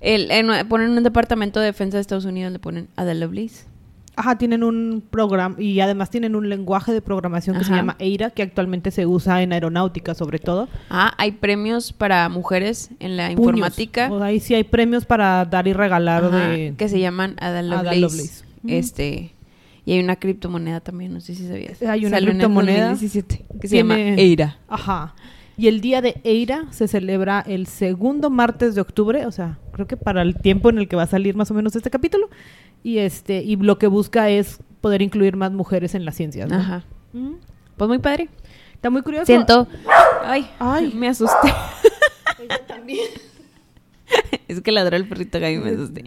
el, 0.00 0.30
en- 0.30 0.68
ponen 0.68 0.90
un 0.90 1.02
departamento 1.02 1.60
de 1.60 1.66
defensa 1.66 1.96
de 1.96 2.02
Estados 2.02 2.24
Unidos 2.24 2.52
le 2.52 2.58
ponen 2.58 2.88
Ada 2.96 3.14
Lovelace 3.14 3.64
Ajá, 4.16 4.36
tienen 4.36 4.64
un 4.64 5.00
programa 5.10 5.54
y 5.60 5.78
además 5.78 6.10
tienen 6.10 6.34
un 6.34 6.48
lenguaje 6.48 6.92
de 6.92 7.00
programación 7.00 7.56
que 7.56 7.62
se 7.62 7.70
Ajá. 7.70 7.80
llama 7.82 7.96
EIRA, 8.00 8.30
que 8.30 8.42
actualmente 8.42 8.90
se 8.90 9.06
usa 9.06 9.42
en 9.42 9.52
aeronáutica 9.52 10.12
sobre 10.16 10.40
todo. 10.40 10.68
ah 10.90 11.14
hay 11.18 11.30
premios 11.32 11.92
para 11.92 12.28
mujeres 12.28 12.90
en 12.98 13.16
la 13.16 13.26
Puños. 13.28 13.38
informática 13.38 14.08
O 14.10 14.20
ahí 14.20 14.40
sí 14.40 14.54
hay 14.54 14.64
premios 14.64 15.04
para 15.04 15.44
dar 15.44 15.68
y 15.68 15.72
regalar 15.72 16.24
Ajá, 16.24 16.48
de... 16.48 16.74
que 16.76 16.88
se 16.88 16.98
llaman 16.98 17.36
Ada 17.38 17.60
Ada 17.60 17.62
Lovelace, 17.62 18.00
Lovelace. 18.00 18.44
Ujú. 18.64 18.74
este 18.74 19.30
y 19.84 19.92
hay 19.92 20.00
una 20.00 20.16
criptomoneda 20.16 20.80
también 20.80 21.14
no 21.14 21.20
sé 21.20 21.36
si 21.36 21.46
sabías 21.46 21.80
Hay 21.80 22.00
una 22.04 22.16
Salió 22.16 22.30
en 22.30 22.36
el 22.36 22.42
criptomoneda 22.42 22.88
2017, 22.90 23.44
que 23.60 23.68
se 23.68 23.76
llama 23.76 23.98
Eira 24.00 24.58
Ajá. 24.68 25.14
Y 25.58 25.66
el 25.68 25.80
día 25.80 26.00
de 26.00 26.20
Eira 26.24 26.66
se 26.70 26.86
celebra 26.88 27.40
el 27.46 27.66
segundo 27.66 28.30
martes 28.30 28.74
de 28.76 28.80
octubre, 28.80 29.26
o 29.26 29.32
sea, 29.32 29.58
creo 29.72 29.86
que 29.88 29.96
para 29.96 30.22
el 30.22 30.36
tiempo 30.40 30.70
en 30.70 30.78
el 30.78 30.86
que 30.88 30.94
va 30.96 31.02
a 31.02 31.06
salir 31.08 31.34
más 31.34 31.50
o 31.50 31.54
menos 31.54 31.74
este 31.76 31.90
capítulo. 31.90 32.30
Y 32.84 32.98
este 32.98 33.42
y 33.42 33.56
lo 33.56 33.76
que 33.76 33.88
busca 33.88 34.30
es 34.30 34.60
poder 34.80 35.02
incluir 35.02 35.36
más 35.36 35.50
mujeres 35.52 35.94
en 35.96 36.04
las 36.04 36.14
ciencias. 36.14 36.48
¿no? 36.48 36.56
ajá 36.56 36.84
Mm. 37.12 37.32
pues 37.76 37.88
muy 37.88 37.98
padre 37.98 38.28
Está 38.74 38.90
muy 38.90 39.02
curioso. 39.02 39.26
siento 39.26 39.66
ay 40.24 40.48
Ay. 40.60 40.92
me 40.94 41.08
asusté 41.08 41.52
Ella 42.40 42.60
también. 42.66 43.08
Es 44.46 44.60
que 44.62 44.72
ladró 44.72 44.96
el 44.96 45.06
perrito 45.08 45.40
Gaby 45.40 45.58
me 45.58 45.70
asusté. 45.70 46.04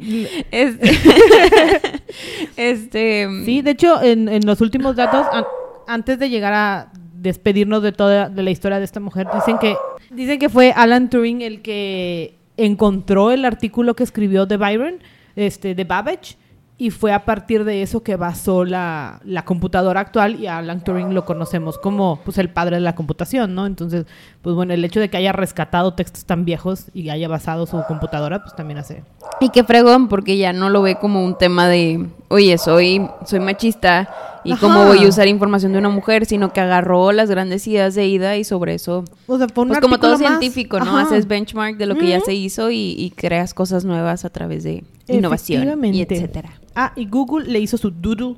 Este, 0.51 0.91
este 2.57 3.27
Sí, 3.45 3.61
de 3.61 3.71
hecho, 3.71 4.01
en, 4.01 4.29
en 4.29 4.45
los 4.45 4.61
últimos 4.61 4.95
datos, 4.95 5.25
an- 5.31 5.43
antes 5.87 6.17
de 6.19 6.29
llegar 6.29 6.53
a 6.53 6.91
despedirnos 7.21 7.83
de 7.83 7.91
toda 7.91 8.29
de 8.29 8.43
la 8.43 8.51
historia 8.51 8.79
de 8.79 8.85
esta 8.85 8.99
mujer, 8.99 9.27
dicen 9.33 9.57
que 9.59 9.75
dicen 10.09 10.39
que 10.39 10.49
fue 10.49 10.73
Alan 10.75 11.09
Turing 11.09 11.41
el 11.41 11.61
que 11.61 12.35
encontró 12.57 13.31
el 13.31 13.45
artículo 13.45 13.95
que 13.95 14.03
escribió 14.03 14.45
de 14.45 14.57
Byron, 14.57 14.95
este, 15.35 15.75
de 15.75 15.83
Babbage, 15.83 16.37
y 16.77 16.89
fue 16.89 17.13
a 17.13 17.25
partir 17.25 17.63
de 17.63 17.83
eso 17.83 18.01
que 18.01 18.15
basó 18.15 18.65
la, 18.65 19.21
la, 19.23 19.45
computadora 19.45 19.99
actual 19.99 20.39
y 20.39 20.47
a 20.47 20.57
Alan 20.57 20.83
Turing 20.83 21.13
lo 21.13 21.25
conocemos 21.25 21.77
como 21.77 22.19
pues 22.25 22.39
el 22.39 22.49
padre 22.49 22.77
de 22.77 22.81
la 22.81 22.95
computación, 22.95 23.53
¿no? 23.53 23.67
Entonces, 23.67 24.07
pues 24.41 24.55
bueno, 24.55 24.73
el 24.73 24.83
hecho 24.83 24.99
de 24.99 25.07
que 25.09 25.17
haya 25.17 25.31
rescatado 25.31 25.93
textos 25.93 26.25
tan 26.25 26.43
viejos 26.43 26.87
y 26.95 27.09
haya 27.09 27.27
basado 27.27 27.67
su 27.67 27.83
computadora, 27.83 28.41
pues 28.41 28.55
también 28.55 28.79
hace. 28.79 29.03
Y 29.39 29.49
qué 29.49 29.63
fregón, 29.63 30.07
porque 30.07 30.37
ya 30.37 30.53
no 30.53 30.71
lo 30.71 30.81
ve 30.81 30.95
como 30.95 31.23
un 31.23 31.37
tema 31.37 31.67
de, 31.67 32.07
oye, 32.31 32.57
soy, 32.57 33.07
soy 33.25 33.39
machista 33.39 34.09
y 34.43 34.55
cómo 34.55 34.85
voy 34.85 35.05
a 35.05 35.07
usar 35.07 35.27
información 35.27 35.73
de 35.73 35.77
una 35.77 35.89
mujer, 35.89 36.25
sino 36.25 36.51
que 36.51 36.61
agarró 36.61 37.11
las 37.11 37.29
grandes 37.29 37.67
ideas 37.67 37.93
de 37.93 38.07
Ida 38.07 38.37
y 38.37 38.43
sobre 38.43 38.73
eso, 38.73 39.05
o 39.27 39.37
sea, 39.37 39.47
pues 39.47 39.79
como 39.79 39.99
todo 39.99 40.17
científico, 40.17 40.79
¿no? 40.79 40.97
Haces 40.97 41.27
benchmark 41.27 41.77
de 41.77 41.85
lo 41.85 41.95
que 41.95 42.07
ya 42.07 42.19
se 42.21 42.33
hizo 42.33 42.71
y, 42.71 42.95
y, 42.97 43.11
creas 43.11 43.53
cosas 43.53 43.85
nuevas 43.85 44.25
a 44.25 44.29
través 44.29 44.63
de 44.63 44.83
innovación 45.07 45.85
y 45.85 46.01
etcétera. 46.01 46.53
Ah, 46.75 46.93
y 46.95 47.05
Google 47.05 47.51
le 47.51 47.59
hizo 47.59 47.77
su 47.77 47.91
doodle 47.91 48.37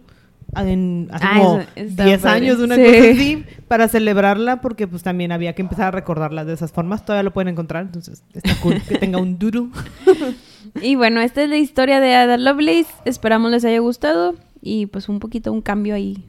en 0.56 1.10
hace 1.12 1.26
ah, 1.28 1.38
como 1.38 1.62
10 1.76 2.26
años, 2.26 2.60
una 2.60 2.76
cosa 2.76 3.12
así, 3.12 3.44
para 3.68 3.88
celebrarla, 3.88 4.62
porque 4.62 4.88
pues 4.88 5.04
también 5.04 5.32
había 5.32 5.54
que 5.54 5.62
empezar 5.62 5.88
a 5.88 5.92
recordarla 5.92 6.46
de 6.46 6.54
esas 6.54 6.72
formas. 6.72 7.06
Todavía 7.06 7.24
lo 7.24 7.34
pueden 7.34 7.50
encontrar, 7.50 7.84
entonces 7.84 8.24
está 8.34 8.56
cool 8.62 8.82
que 8.88 8.98
tenga 8.98 9.20
un 9.20 9.40
doodle. 9.40 9.70
y 10.82 10.96
bueno, 10.96 11.22
esta 11.22 11.44
es 11.44 11.50
la 11.50 11.58
historia 11.58 12.00
de 12.00 12.16
Ada 12.16 12.38
Lovelace. 12.38 12.88
Esperamos 13.06 13.52
les 13.52 13.66
haya 13.66 13.80
gustado 13.80 14.36
y 14.62 14.88
pues 14.88 15.10
un 15.10 15.20
poquito 15.20 15.52
un 15.52 15.62
cambio 15.62 15.96
ahí 15.96 16.24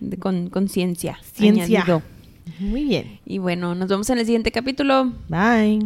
de, 0.00 0.16
con 0.18 0.50
conciencia. 0.50 1.18
Ciencia. 1.32 2.02
Muy 2.58 2.84
bien. 2.84 3.20
Y 3.24 3.38
bueno, 3.38 3.74
nos 3.74 3.88
vemos 3.88 4.10
en 4.10 4.18
el 4.18 4.26
siguiente 4.26 4.50
capítulo. 4.50 5.12
Bye. 5.28 5.80